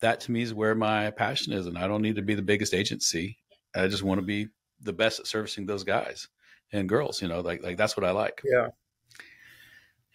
that 0.00 0.20
to 0.20 0.32
me 0.32 0.42
is 0.42 0.52
where 0.52 0.74
my 0.74 1.10
passion 1.10 1.52
is 1.52 1.66
and 1.66 1.78
I 1.78 1.86
don't 1.86 2.02
need 2.02 2.16
to 2.16 2.22
be 2.22 2.34
the 2.34 2.42
biggest 2.42 2.74
agency. 2.74 3.38
I 3.74 3.86
just 3.88 4.02
want 4.02 4.20
to 4.20 4.26
be 4.26 4.48
the 4.80 4.92
best 4.92 5.20
at 5.20 5.26
servicing 5.26 5.66
those 5.66 5.84
guys 5.84 6.28
and 6.72 6.88
girls, 6.88 7.22
you 7.22 7.28
know, 7.28 7.40
like 7.40 7.62
like 7.62 7.76
that's 7.76 7.96
what 7.96 8.04
I 8.04 8.10
like. 8.10 8.42
Yeah. 8.44 8.68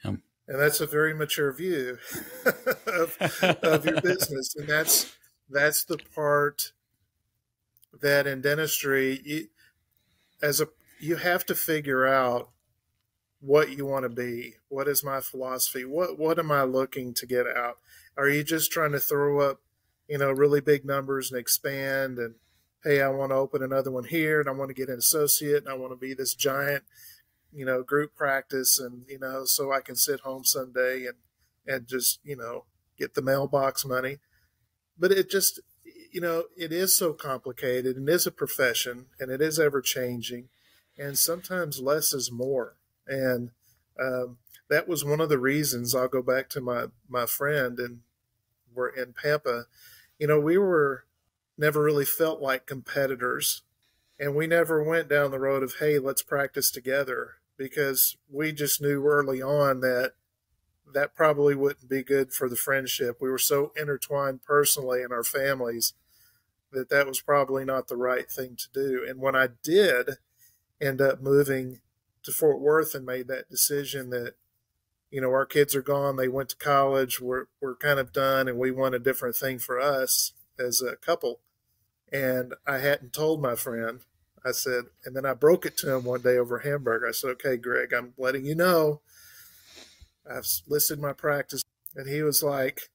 Um, 0.04 0.22
and 0.48 0.60
that's 0.60 0.82
a 0.82 0.86
very 0.86 1.14
mature 1.14 1.52
view 1.52 1.98
of, 2.88 3.18
of 3.64 3.86
your 3.86 4.02
business 4.02 4.56
and 4.56 4.68
that's 4.68 5.16
that's 5.50 5.86
the 5.86 5.98
part 6.14 6.74
that 8.02 8.28
in 8.28 8.42
dentistry 8.42 9.22
you, 9.24 9.48
as 10.42 10.62
a 10.62 10.68
you 11.00 11.16
have 11.16 11.46
to 11.46 11.56
figure 11.56 12.06
out 12.06 12.50
what 13.40 13.78
you 13.78 13.86
want 13.86 14.04
to 14.04 14.10
be. 14.10 14.56
What 14.70 14.88
is 14.88 15.04
my 15.04 15.22
philosophy? 15.22 15.86
What 15.86 16.18
what 16.18 16.40
am 16.40 16.52
I 16.52 16.64
looking 16.64 17.14
to 17.16 17.26
get 17.26 17.46
out? 17.48 17.78
Are 18.18 18.30
you 18.30 18.44
just 18.44 18.72
trying 18.72 18.94
to 18.94 19.00
throw 19.00 19.40
up, 19.40 19.62
you 20.08 20.18
know, 20.18 20.32
really 20.32 20.62
big 20.62 20.86
numbers 20.86 21.32
and 21.32 21.40
expand 21.40 22.18
and 22.18 22.36
hey, 22.84 23.02
I 23.02 23.10
want 23.10 23.32
to 23.32 23.36
open 23.36 23.62
another 23.62 23.92
one 23.92 24.06
here 24.06 24.40
and 24.40 24.48
I 24.48 24.54
want 24.54 24.70
to 24.70 24.74
get 24.74 24.90
an 24.90 24.98
associate 24.98 25.64
and 25.64 25.70
I 25.70 25.76
want 25.76 25.92
to 25.92 25.98
be 25.98 26.14
this 26.14 26.34
giant, 26.34 26.84
you 27.52 27.66
know, 27.66 27.84
group 27.84 28.16
practice 28.16 28.80
and, 28.80 29.04
you 29.10 29.20
know, 29.20 29.44
so 29.46 29.72
I 29.72 29.82
can 29.82 29.96
sit 29.96 30.22
home 30.22 30.44
someday 30.44 31.06
and 31.06 31.16
and 31.66 31.86
just, 31.86 32.20
you 32.24 32.36
know, 32.36 32.64
get 32.98 33.14
the 33.14 33.22
mailbox 33.22 33.86
money. 33.86 34.18
But 34.98 35.12
it 35.12 35.30
just, 35.30 35.60
you 36.12 36.22
know, 36.22 36.46
it 36.56 36.72
is 36.72 36.98
so 36.98 37.14
complicated 37.14 37.98
and 37.98 38.10
is 38.10 38.26
a 38.26 38.32
profession 38.32 39.08
and 39.20 39.30
it 39.30 39.42
is 39.42 39.60
ever 39.60 39.82
changing. 39.82 40.50
And 40.98 41.18
sometimes 41.18 41.82
less 41.82 42.14
is 42.14 42.32
more. 42.32 42.77
And 43.08 43.52
um, 44.00 44.38
that 44.70 44.88
was 44.88 45.06
one 45.06 45.22
of 45.22 45.30
the 45.30 45.40
reasons 45.40 45.96
I'll 45.96 46.08
go 46.08 46.22
back 46.22 46.50
to 46.50 46.62
my, 46.62 46.86
my 47.08 47.26
friend 47.26 47.80
and 47.80 48.02
we're 48.74 48.90
in 48.90 49.14
Pampa. 49.14 49.66
You 50.20 50.28
know, 50.28 50.40
we 50.40 50.58
were 50.58 51.06
never 51.58 51.82
really 51.82 52.06
felt 52.06 52.42
like 52.42 52.66
competitors 52.66 53.64
and 54.20 54.36
we 54.36 54.48
never 54.48 54.84
went 54.84 55.10
down 55.10 55.32
the 55.32 55.40
road 55.40 55.64
of, 55.64 55.76
hey, 55.80 56.00
let's 56.00 56.22
practice 56.22 56.72
together 56.72 57.36
because 57.58 58.18
we 58.32 58.52
just 58.52 58.82
knew 58.82 59.06
early 59.06 59.42
on 59.42 59.82
that 59.82 60.14
that 60.94 61.16
probably 61.16 61.54
wouldn't 61.54 61.90
be 61.90 62.04
good 62.04 62.32
for 62.32 62.48
the 62.48 62.56
friendship. 62.56 63.18
We 63.20 63.30
were 63.30 63.38
so 63.38 63.72
intertwined 63.80 64.44
personally 64.44 65.02
in 65.02 65.12
our 65.12 65.24
families 65.24 65.94
that 66.72 66.90
that 66.90 67.08
was 67.08 67.22
probably 67.22 67.66
not 67.66 67.88
the 67.88 67.98
right 67.98 68.30
thing 68.30 68.56
to 68.56 68.68
do. 68.74 69.06
And 69.08 69.20
when 69.20 69.36
I 69.36 69.50
did 69.64 70.12
end 70.80 71.02
up 71.02 71.22
moving 71.22 71.82
to 72.28 72.34
Fort 72.34 72.60
Worth 72.60 72.94
and 72.94 73.06
made 73.06 73.30
that 73.30 73.50
decision 73.50 74.10
that, 74.10 74.34
you 75.10 75.22
know, 75.22 75.30
our 75.30 75.46
kids 75.46 75.74
are 75.76 75.82
gone, 75.82 76.18
they 76.18 76.28
went 76.28 76.50
to 76.50 76.58
college, 76.58 77.22
we're, 77.22 77.46
we're 77.62 77.78
kind 77.78 78.00
of 78.00 78.12
done, 78.12 78.50
and 78.50 78.58
we 78.58 78.70
want 78.70 78.96
a 78.96 79.00
different 79.00 79.38
thing 79.38 79.60
for 79.60 79.80
us 79.80 80.34
as 80.60 80.82
a 80.82 80.98
couple. 80.98 81.40
And 82.12 82.54
I 82.68 82.80
hadn't 82.80 83.14
told 83.14 83.42
my 83.42 83.56
friend. 83.56 84.02
I 84.46 84.52
said, 84.52 84.86
and 85.06 85.16
then 85.16 85.26
I 85.26 85.34
broke 85.34 85.66
it 85.66 85.78
to 85.78 85.96
him 85.96 86.04
one 86.04 86.22
day 86.22 86.38
over 86.38 86.60
hamburger. 86.60 87.08
I 87.08 87.12
said, 87.12 87.32
okay, 87.32 87.56
Greg, 87.58 87.94
I'm 87.94 88.14
letting 88.18 88.46
you 88.46 88.56
know 88.56 89.02
I've 90.30 90.48
listed 90.68 91.00
my 91.00 91.14
practice. 91.14 91.64
And 91.96 92.10
he 92.10 92.22
was 92.22 92.44
like 92.44 92.90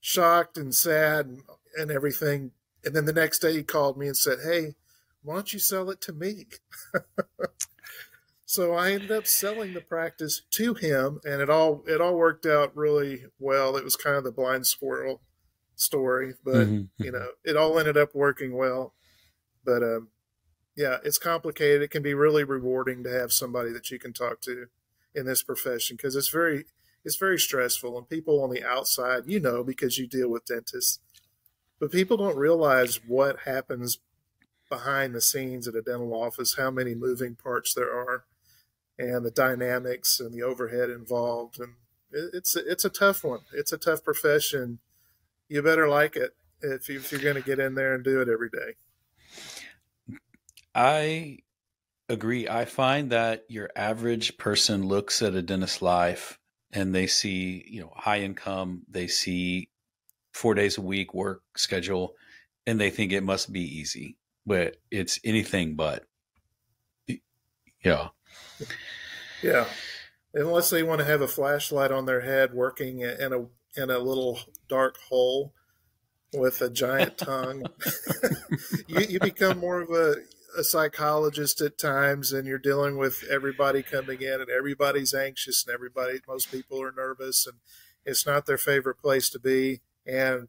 shocked 0.00 0.58
and 0.58 0.74
sad 0.74 1.26
and, 1.26 1.42
and 1.78 1.90
everything. 1.90 2.50
And 2.84 2.94
then 2.94 3.04
the 3.04 3.12
next 3.12 3.38
day 3.38 3.52
he 3.54 3.62
called 3.62 3.96
me 3.96 4.06
and 4.08 4.16
said, 4.16 4.38
hey, 4.44 4.74
why 5.22 5.34
don't 5.36 5.52
you 5.52 5.60
sell 5.60 5.88
it 5.90 6.00
to 6.02 6.12
me? 6.12 6.46
so 8.52 8.74
I 8.74 8.92
ended 8.92 9.10
up 9.10 9.26
selling 9.26 9.72
the 9.72 9.80
practice 9.80 10.42
to 10.50 10.74
him 10.74 11.20
and 11.24 11.40
it 11.40 11.48
all 11.48 11.82
it 11.86 12.02
all 12.02 12.14
worked 12.14 12.44
out 12.44 12.76
really 12.76 13.24
well. 13.38 13.78
It 13.78 13.82
was 13.82 13.96
kind 13.96 14.14
of 14.14 14.24
the 14.24 14.30
blind 14.30 14.66
squirrel 14.66 15.22
story, 15.74 16.34
but 16.44 16.66
mm-hmm. 16.66 17.02
you 17.02 17.12
know, 17.12 17.28
it 17.44 17.56
all 17.56 17.78
ended 17.78 17.96
up 17.96 18.14
working 18.14 18.54
well. 18.54 18.92
But 19.64 19.82
um, 19.82 20.08
yeah, 20.76 20.98
it's 21.02 21.16
complicated. 21.16 21.80
It 21.80 21.90
can 21.90 22.02
be 22.02 22.12
really 22.12 22.44
rewarding 22.44 23.02
to 23.04 23.10
have 23.10 23.32
somebody 23.32 23.72
that 23.72 23.90
you 23.90 23.98
can 23.98 24.12
talk 24.12 24.42
to 24.42 24.66
in 25.14 25.24
this 25.24 25.42
profession 25.42 25.96
because 25.96 26.14
it's 26.14 26.28
very 26.28 26.66
it's 27.06 27.16
very 27.16 27.38
stressful 27.38 27.96
and 27.96 28.06
people 28.06 28.44
on 28.44 28.50
the 28.50 28.62
outside, 28.62 29.22
you 29.24 29.40
know, 29.40 29.64
because 29.64 29.96
you 29.96 30.06
deal 30.06 30.28
with 30.28 30.44
dentists, 30.44 30.98
but 31.80 31.90
people 31.90 32.18
don't 32.18 32.36
realize 32.36 33.00
what 33.06 33.40
happens 33.46 34.00
behind 34.68 35.14
the 35.14 35.22
scenes 35.22 35.66
at 35.66 35.74
a 35.74 35.80
dental 35.80 36.12
office, 36.12 36.56
how 36.58 36.70
many 36.70 36.94
moving 36.94 37.34
parts 37.34 37.72
there 37.72 37.90
are, 37.90 38.26
and 38.98 39.24
the 39.24 39.30
dynamics 39.30 40.20
and 40.20 40.32
the 40.32 40.42
overhead 40.42 40.90
involved. 40.90 41.58
And 41.58 41.74
it's 42.12 42.56
it's 42.56 42.84
a 42.84 42.90
tough 42.90 43.24
one. 43.24 43.40
It's 43.52 43.72
a 43.72 43.78
tough 43.78 44.04
profession 44.04 44.78
you 45.52 45.60
better 45.60 45.86
like 45.86 46.16
it 46.16 46.34
if, 46.62 46.88
you, 46.88 46.96
if 46.96 47.12
you're 47.12 47.20
going 47.20 47.34
to 47.36 47.42
get 47.42 47.58
in 47.58 47.74
there 47.74 47.94
and 47.94 48.02
do 48.02 48.22
it 48.22 48.28
every 48.28 48.48
day. 48.48 50.18
I 50.74 51.38
agree. 52.08 52.48
I 52.48 52.64
find 52.64 53.12
that 53.12 53.44
your 53.48 53.68
average 53.76 54.38
person 54.38 54.86
looks 54.86 55.20
at 55.20 55.34
a 55.34 55.42
dentist's 55.42 55.82
life 55.82 56.38
and 56.72 56.94
they 56.94 57.06
see, 57.06 57.62
you 57.68 57.82
know, 57.82 57.92
high 57.94 58.20
income, 58.20 58.82
they 58.88 59.08
see 59.08 59.68
four 60.32 60.54
days 60.54 60.78
a 60.78 60.82
week 60.82 61.12
work 61.12 61.42
schedule, 61.54 62.14
and 62.66 62.80
they 62.80 62.88
think 62.88 63.12
it 63.12 63.22
must 63.22 63.52
be 63.52 63.60
easy, 63.60 64.16
but 64.46 64.76
it's 64.90 65.20
anything 65.22 65.74
but. 65.74 66.06
Yeah. 67.84 68.08
Yeah. 69.42 69.66
Unless 70.34 70.70
they 70.70 70.82
want 70.82 71.00
to 71.00 71.04
have 71.04 71.20
a 71.20 71.28
flashlight 71.28 71.90
on 71.90 72.06
their 72.06 72.22
head 72.22 72.54
working 72.54 73.00
in 73.00 73.32
a 73.32 73.46
in 73.74 73.90
a 73.90 73.98
little 73.98 74.38
dark 74.68 74.96
hole 75.08 75.52
with 76.32 76.60
a 76.60 76.70
giant 76.70 77.18
tongue. 77.18 77.64
you, 78.86 79.00
you 79.00 79.20
become 79.20 79.58
more 79.58 79.80
of 79.80 79.90
a, 79.90 80.16
a 80.58 80.64
psychologist 80.64 81.60
at 81.60 81.78
times, 81.78 82.32
and 82.32 82.46
you're 82.46 82.58
dealing 82.58 82.96
with 82.96 83.24
everybody 83.30 83.82
coming 83.82 84.20
in, 84.22 84.40
and 84.40 84.50
everybody's 84.50 85.14
anxious, 85.14 85.64
and 85.64 85.74
everybody, 85.74 86.20
most 86.26 86.50
people 86.50 86.82
are 86.82 86.92
nervous, 86.92 87.46
and 87.46 87.56
it's 88.04 88.26
not 88.26 88.46
their 88.46 88.58
favorite 88.58 88.98
place 88.98 89.28
to 89.30 89.38
be. 89.38 89.80
And 90.06 90.48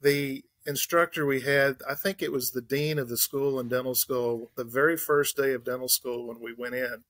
the 0.00 0.44
instructor 0.66 1.26
we 1.26 1.42
had, 1.42 1.76
I 1.88 1.94
think 1.94 2.22
it 2.22 2.32
was 2.32 2.50
the 2.50 2.62
dean 2.62 2.98
of 2.98 3.08
the 3.08 3.16
school 3.16 3.60
in 3.60 3.68
dental 3.68 3.94
school, 3.94 4.50
the 4.56 4.64
very 4.64 4.96
first 4.96 5.36
day 5.36 5.52
of 5.52 5.64
dental 5.64 5.88
school 5.88 6.26
when 6.26 6.40
we 6.40 6.52
went 6.52 6.74
in, 6.74 7.04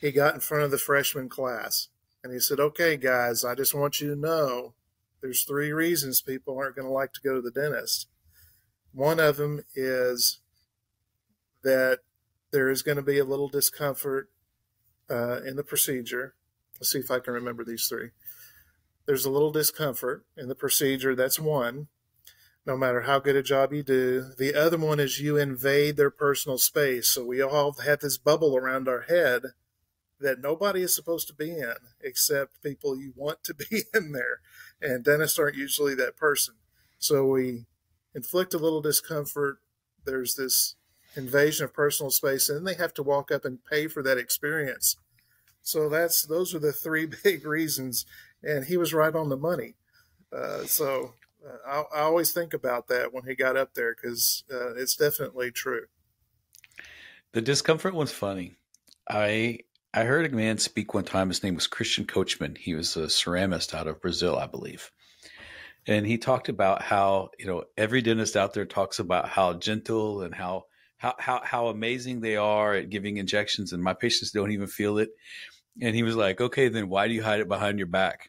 he 0.00 0.12
got 0.12 0.34
in 0.34 0.40
front 0.40 0.64
of 0.64 0.70
the 0.70 0.78
freshman 0.78 1.28
class 1.28 1.88
and 2.22 2.32
he 2.32 2.40
said, 2.40 2.60
Okay, 2.60 2.96
guys, 2.96 3.44
I 3.44 3.54
just 3.54 3.74
want 3.74 4.00
you 4.00 4.14
to 4.14 4.20
know 4.20 4.74
there's 5.20 5.44
three 5.44 5.72
reasons 5.72 6.20
people 6.20 6.58
aren't 6.58 6.76
going 6.76 6.86
to 6.86 6.92
like 6.92 7.12
to 7.14 7.20
go 7.20 7.34
to 7.34 7.40
the 7.40 7.50
dentist. 7.50 8.08
One 8.92 9.20
of 9.20 9.36
them 9.36 9.64
is 9.74 10.40
that 11.62 12.00
there 12.50 12.70
is 12.70 12.82
going 12.82 12.96
to 12.96 13.02
be 13.02 13.18
a 13.18 13.24
little 13.24 13.48
discomfort 13.48 14.30
uh, 15.10 15.42
in 15.42 15.56
the 15.56 15.64
procedure. 15.64 16.34
Let's 16.78 16.92
see 16.92 17.00
if 17.00 17.10
I 17.10 17.18
can 17.18 17.34
remember 17.34 17.64
these 17.64 17.86
three. 17.88 18.10
There's 19.06 19.24
a 19.24 19.30
little 19.30 19.52
discomfort 19.52 20.24
in 20.36 20.48
the 20.48 20.54
procedure. 20.54 21.14
That's 21.14 21.40
one, 21.40 21.88
no 22.66 22.76
matter 22.76 23.02
how 23.02 23.18
good 23.18 23.36
a 23.36 23.42
job 23.42 23.72
you 23.72 23.82
do. 23.82 24.32
The 24.38 24.54
other 24.54 24.76
one 24.76 25.00
is 25.00 25.20
you 25.20 25.36
invade 25.36 25.96
their 25.96 26.10
personal 26.10 26.58
space. 26.58 27.08
So 27.08 27.24
we 27.24 27.42
all 27.42 27.72
have 27.72 28.00
this 28.00 28.18
bubble 28.18 28.56
around 28.56 28.86
our 28.86 29.02
head 29.02 29.42
that 30.20 30.40
nobody 30.40 30.82
is 30.82 30.94
supposed 30.94 31.28
to 31.28 31.34
be 31.34 31.50
in 31.50 31.74
except 32.00 32.62
people 32.62 32.98
you 32.98 33.12
want 33.16 33.44
to 33.44 33.54
be 33.70 33.82
in 33.94 34.12
there. 34.12 34.40
And 34.80 35.04
dentists 35.04 35.38
aren't 35.38 35.56
usually 35.56 35.94
that 35.96 36.16
person. 36.16 36.54
So 36.98 37.26
we 37.26 37.66
inflict 38.14 38.54
a 38.54 38.58
little 38.58 38.80
discomfort. 38.80 39.58
There's 40.04 40.34
this 40.34 40.74
invasion 41.14 41.64
of 41.64 41.74
personal 41.74 42.10
space, 42.10 42.48
and 42.48 42.58
then 42.58 42.64
they 42.64 42.80
have 42.80 42.94
to 42.94 43.02
walk 43.02 43.30
up 43.30 43.44
and 43.44 43.64
pay 43.64 43.86
for 43.86 44.02
that 44.02 44.18
experience. 44.18 44.96
So 45.62 45.88
that's 45.88 46.22
those 46.22 46.54
are 46.54 46.58
the 46.58 46.72
three 46.72 47.06
big 47.24 47.46
reasons, 47.46 48.06
and 48.42 48.64
he 48.64 48.76
was 48.76 48.94
right 48.94 49.14
on 49.14 49.28
the 49.28 49.36
money. 49.36 49.74
Uh, 50.32 50.64
so 50.64 51.14
uh, 51.46 51.84
I, 51.92 51.98
I, 51.98 52.00
always 52.02 52.32
think 52.32 52.52
about 52.52 52.88
that 52.88 53.14
when 53.14 53.24
he 53.24 53.34
got 53.34 53.56
up 53.56 53.72
there 53.72 53.94
because 53.94 54.44
uh, 54.52 54.74
it's 54.74 54.94
definitely 54.94 55.50
true. 55.50 55.86
The 57.32 57.40
discomfort 57.40 57.94
was 57.94 58.12
funny. 58.12 58.56
I 59.08 59.60
I 59.94 60.04
heard 60.04 60.26
a 60.26 60.36
man 60.36 60.58
speak 60.58 60.92
one 60.92 61.04
time. 61.04 61.28
His 61.28 61.42
name 61.42 61.54
was 61.54 61.66
Christian 61.66 62.04
Coachman. 62.04 62.56
He 62.56 62.74
was 62.74 62.96
a 62.96 63.06
ceramist 63.06 63.74
out 63.74 63.86
of 63.86 64.02
Brazil, 64.02 64.36
I 64.36 64.46
believe. 64.46 64.90
And 65.86 66.06
he 66.06 66.18
talked 66.18 66.50
about 66.50 66.82
how, 66.82 67.30
you 67.38 67.46
know, 67.46 67.64
every 67.76 68.02
dentist 68.02 68.36
out 68.36 68.52
there 68.52 68.66
talks 68.66 68.98
about 68.98 69.28
how 69.28 69.54
gentle 69.54 70.22
and 70.22 70.34
how 70.34 70.64
how 70.98 71.14
how, 71.18 71.40
how 71.42 71.68
amazing 71.68 72.20
they 72.20 72.36
are 72.36 72.74
at 72.74 72.90
giving 72.90 73.16
injections 73.16 73.72
and 73.72 73.82
my 73.82 73.94
patients 73.94 74.30
don't 74.32 74.52
even 74.52 74.66
feel 74.66 74.98
it. 74.98 75.10
And 75.80 75.94
he 75.94 76.02
was 76.02 76.16
like, 76.16 76.40
"Okay, 76.40 76.68
then 76.68 76.88
why 76.90 77.08
do 77.08 77.14
you 77.14 77.22
hide 77.22 77.40
it 77.40 77.48
behind 77.48 77.78
your 77.78 77.86
back?" 77.86 78.28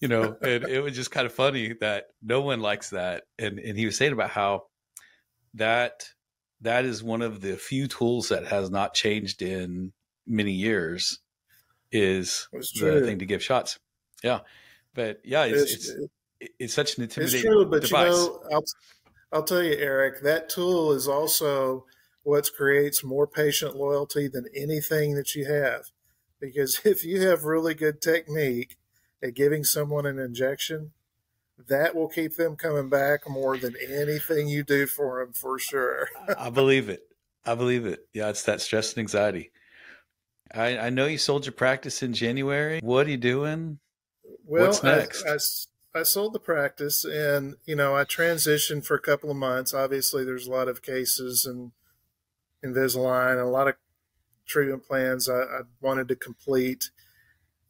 You 0.00 0.08
know, 0.08 0.36
and 0.42 0.64
it 0.64 0.82
was 0.82 0.94
just 0.94 1.10
kind 1.10 1.26
of 1.26 1.32
funny 1.32 1.74
that 1.80 2.06
no 2.22 2.42
one 2.42 2.60
likes 2.60 2.90
that. 2.90 3.24
And 3.38 3.58
and 3.58 3.78
he 3.78 3.86
was 3.86 3.96
saying 3.96 4.12
about 4.12 4.30
how 4.30 4.64
that 5.54 6.04
that 6.60 6.84
is 6.84 7.02
one 7.02 7.22
of 7.22 7.40
the 7.40 7.56
few 7.56 7.88
tools 7.88 8.28
that 8.28 8.46
has 8.48 8.70
not 8.70 8.92
changed 8.92 9.40
in 9.40 9.92
many 10.30 10.52
years 10.52 11.18
is 11.92 12.48
the 12.52 13.02
thing 13.04 13.18
to 13.18 13.26
give 13.26 13.42
shots. 13.42 13.78
Yeah, 14.22 14.40
but 14.94 15.20
yeah, 15.24 15.44
it's 15.44 15.72
it's, 15.72 15.88
it's, 16.40 16.54
it's 16.58 16.74
such 16.74 16.96
an 16.96 17.04
intimidating 17.04 17.40
it's 17.40 17.46
true, 17.46 17.66
but 17.66 17.82
device. 17.82 18.12
You 18.12 18.12
know, 18.12 18.40
I'll, 18.52 18.64
I'll 19.32 19.42
tell 19.44 19.62
you, 19.62 19.76
Eric, 19.76 20.22
that 20.22 20.48
tool 20.48 20.92
is 20.92 21.08
also 21.08 21.84
what 22.22 22.48
creates 22.56 23.04
more 23.04 23.26
patient 23.26 23.76
loyalty 23.76 24.28
than 24.28 24.46
anything 24.54 25.14
that 25.14 25.34
you 25.34 25.46
have. 25.46 25.84
Because 26.40 26.80
if 26.84 27.04
you 27.04 27.22
have 27.22 27.44
really 27.44 27.74
good 27.74 28.00
technique 28.00 28.76
at 29.22 29.34
giving 29.34 29.64
someone 29.64 30.06
an 30.06 30.18
injection, 30.18 30.92
that 31.68 31.94
will 31.94 32.08
keep 32.08 32.36
them 32.36 32.56
coming 32.56 32.88
back 32.88 33.28
more 33.28 33.56
than 33.56 33.74
anything 33.86 34.48
you 34.48 34.64
do 34.64 34.86
for 34.86 35.22
them 35.22 35.32
for 35.34 35.58
sure. 35.58 36.08
I 36.38 36.50
believe 36.50 36.88
it. 36.88 37.02
I 37.44 37.54
believe 37.54 37.86
it. 37.86 38.06
Yeah, 38.12 38.28
it's 38.28 38.44
that 38.44 38.60
stress 38.60 38.92
and 38.92 39.00
anxiety. 39.00 39.50
I, 40.54 40.78
I 40.78 40.90
know 40.90 41.06
you 41.06 41.18
sold 41.18 41.46
your 41.46 41.52
practice 41.52 42.02
in 42.02 42.12
January. 42.12 42.80
What 42.82 43.06
are 43.06 43.10
you 43.10 43.16
doing? 43.16 43.78
Well, 44.44 44.66
What's 44.66 44.82
next? 44.82 45.24
I, 45.24 45.98
I, 45.98 46.00
I 46.00 46.02
sold 46.02 46.32
the 46.32 46.40
practice 46.40 47.04
and, 47.04 47.56
you 47.66 47.76
know, 47.76 47.94
I 47.94 48.04
transitioned 48.04 48.84
for 48.84 48.94
a 48.94 49.00
couple 49.00 49.30
of 49.30 49.36
months. 49.36 49.74
Obviously, 49.74 50.24
there's 50.24 50.46
a 50.46 50.50
lot 50.50 50.68
of 50.68 50.82
cases 50.82 51.46
and 51.46 51.72
Invisalign 52.64 53.32
and 53.32 53.40
a 53.40 53.46
lot 53.46 53.68
of 53.68 53.74
treatment 54.46 54.84
plans 54.86 55.28
I, 55.28 55.42
I 55.42 55.60
wanted 55.80 56.08
to 56.08 56.16
complete. 56.16 56.90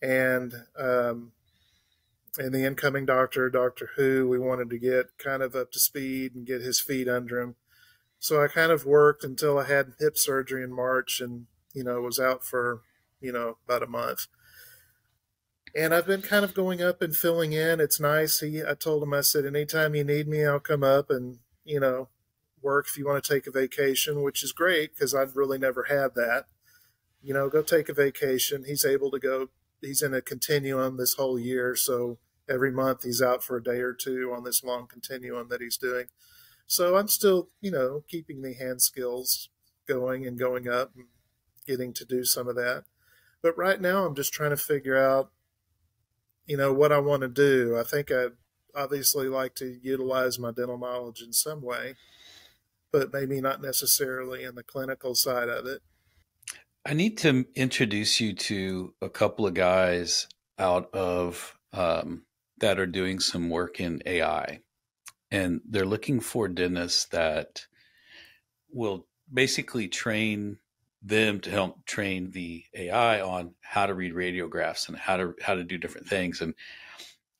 And 0.02 0.54
um, 0.78 1.32
and 2.38 2.54
the 2.54 2.64
incoming 2.64 3.06
doctor, 3.06 3.50
Doctor 3.50 3.90
Who, 3.96 4.28
we 4.28 4.38
wanted 4.38 4.70
to 4.70 4.78
get 4.78 5.18
kind 5.18 5.42
of 5.42 5.54
up 5.54 5.72
to 5.72 5.80
speed 5.80 6.34
and 6.34 6.46
get 6.46 6.62
his 6.62 6.80
feet 6.80 7.08
under 7.08 7.40
him. 7.40 7.56
So 8.18 8.42
I 8.42 8.48
kind 8.48 8.72
of 8.72 8.86
worked 8.86 9.24
until 9.24 9.58
I 9.58 9.64
had 9.64 9.94
hip 9.98 10.16
surgery 10.16 10.62
in 10.62 10.72
March 10.72 11.20
and, 11.20 11.46
you 11.74 11.84
know, 11.84 12.00
was 12.00 12.18
out 12.18 12.44
for, 12.44 12.82
you 13.20 13.32
know, 13.32 13.58
about 13.66 13.82
a 13.82 13.86
month. 13.86 14.26
And 15.74 15.94
I've 15.94 16.06
been 16.06 16.22
kind 16.22 16.44
of 16.44 16.54
going 16.54 16.82
up 16.82 17.00
and 17.00 17.14
filling 17.14 17.52
in. 17.52 17.80
It's 17.80 18.00
nice. 18.00 18.40
He, 18.40 18.62
I 18.62 18.74
told 18.74 19.02
him, 19.02 19.14
I 19.14 19.20
said, 19.20 19.46
anytime 19.46 19.94
you 19.94 20.02
need 20.02 20.26
me, 20.26 20.44
I'll 20.44 20.58
come 20.58 20.82
up 20.82 21.10
and, 21.10 21.38
you 21.64 21.78
know, 21.78 22.08
work 22.60 22.86
if 22.88 22.98
you 22.98 23.06
want 23.06 23.22
to 23.22 23.34
take 23.34 23.46
a 23.46 23.52
vacation, 23.52 24.22
which 24.22 24.42
is 24.42 24.52
great 24.52 24.94
because 24.94 25.14
I'd 25.14 25.36
really 25.36 25.58
never 25.58 25.84
had 25.84 26.14
that. 26.16 26.46
You 27.22 27.34
know, 27.34 27.48
go 27.48 27.62
take 27.62 27.88
a 27.88 27.94
vacation. 27.94 28.64
He's 28.66 28.84
able 28.84 29.10
to 29.12 29.18
go 29.18 29.48
he's 29.80 30.02
in 30.02 30.14
a 30.14 30.20
continuum 30.20 30.96
this 30.96 31.14
whole 31.14 31.38
year. 31.38 31.74
So 31.74 32.18
every 32.48 32.72
month 32.72 33.04
he's 33.04 33.22
out 33.22 33.42
for 33.42 33.56
a 33.56 33.62
day 33.62 33.80
or 33.80 33.92
two 33.92 34.32
on 34.34 34.44
this 34.44 34.62
long 34.62 34.86
continuum 34.86 35.48
that 35.48 35.60
he's 35.60 35.76
doing. 35.76 36.06
So 36.66 36.96
I'm 36.96 37.08
still, 37.08 37.48
you 37.60 37.70
know, 37.70 38.04
keeping 38.08 38.42
the 38.42 38.54
hand 38.54 38.82
skills 38.82 39.48
going 39.88 40.26
and 40.26 40.38
going 40.38 40.68
up 40.68 40.92
and 40.94 41.06
getting 41.70 41.92
to 41.94 42.04
do 42.04 42.24
some 42.24 42.48
of 42.48 42.56
that. 42.56 42.84
But 43.42 43.56
right 43.56 43.80
now 43.80 44.04
I'm 44.04 44.16
just 44.16 44.32
trying 44.32 44.50
to 44.50 44.56
figure 44.56 44.98
out, 44.98 45.30
you 46.46 46.56
know, 46.56 46.72
what 46.72 46.90
I 46.90 46.98
want 46.98 47.22
to 47.22 47.28
do. 47.28 47.76
I 47.78 47.84
think 47.84 48.10
I 48.10 48.26
obviously 48.74 49.28
like 49.28 49.54
to 49.56 49.78
utilize 49.82 50.38
my 50.38 50.50
dental 50.50 50.78
knowledge 50.78 51.22
in 51.22 51.32
some 51.32 51.62
way, 51.62 51.94
but 52.92 53.12
maybe 53.12 53.40
not 53.40 53.62
necessarily 53.62 54.42
in 54.42 54.56
the 54.56 54.64
clinical 54.64 55.14
side 55.14 55.48
of 55.48 55.66
it. 55.66 55.80
I 56.84 56.94
need 56.94 57.18
to 57.18 57.46
introduce 57.54 58.20
you 58.20 58.32
to 58.34 58.94
a 59.00 59.08
couple 59.08 59.46
of 59.46 59.54
guys 59.54 60.26
out 60.58 60.92
of 60.94 61.56
um, 61.72 62.24
that 62.58 62.80
are 62.80 62.86
doing 62.86 63.20
some 63.20 63.48
work 63.48 63.80
in 63.80 64.02
AI, 64.06 64.60
and 65.30 65.60
they're 65.68 65.86
looking 65.86 66.20
for 66.20 66.48
dentists 66.48 67.04
that 67.06 67.66
will 68.72 69.06
basically 69.32 69.88
train 69.88 70.58
them 71.02 71.40
to 71.40 71.50
help 71.50 71.84
train 71.86 72.30
the 72.30 72.64
AI 72.74 73.20
on 73.20 73.54
how 73.62 73.86
to 73.86 73.94
read 73.94 74.14
radiographs 74.14 74.88
and 74.88 74.96
how 74.96 75.16
to 75.16 75.34
how 75.40 75.54
to 75.54 75.64
do 75.64 75.78
different 75.78 76.08
things, 76.08 76.40
and 76.40 76.54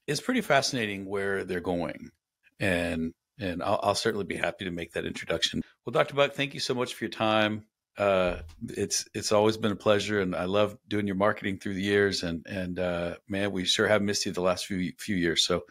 it's 0.06 0.20
pretty 0.20 0.40
fascinating 0.40 1.06
where 1.06 1.44
they're 1.44 1.60
going, 1.60 2.10
and 2.58 3.12
and 3.38 3.62
I'll, 3.62 3.80
I'll 3.82 3.94
certainly 3.94 4.26
be 4.26 4.36
happy 4.36 4.64
to 4.64 4.70
make 4.70 4.92
that 4.92 5.06
introduction. 5.06 5.62
Well, 5.84 5.92
Dr. 5.92 6.14
Buck, 6.14 6.34
thank 6.34 6.54
you 6.54 6.60
so 6.60 6.74
much 6.74 6.94
for 6.94 7.04
your 7.04 7.10
time 7.10 7.64
uh, 8.00 8.40
it's 8.68 9.06
it's 9.14 9.30
always 9.30 9.56
been 9.58 9.72
a 9.72 9.76
pleasure, 9.76 10.20
and 10.20 10.34
I 10.34 10.44
love 10.44 10.78
doing 10.88 11.06
your 11.06 11.16
marketing 11.16 11.58
through 11.58 11.74
the 11.74 11.82
years. 11.82 12.22
And 12.22 12.46
and 12.48 12.78
uh, 12.78 13.16
man, 13.28 13.52
we 13.52 13.64
sure 13.64 13.86
have 13.88 14.02
missed 14.02 14.24
you 14.26 14.32
the 14.32 14.40
last 14.40 14.66
few 14.66 14.92
few 14.98 15.16
years. 15.16 15.44
So, 15.44 15.64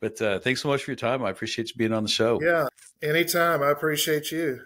but 0.00 0.20
uh, 0.20 0.40
thanks 0.40 0.62
so 0.62 0.68
much 0.68 0.84
for 0.84 0.90
your 0.90 0.96
time. 0.96 1.24
I 1.24 1.30
appreciate 1.30 1.70
you 1.70 1.76
being 1.76 1.92
on 1.92 2.02
the 2.02 2.08
show. 2.08 2.38
Yeah, 2.42 2.66
anytime. 3.02 3.62
I 3.62 3.70
appreciate 3.70 4.30
you. 4.30 4.60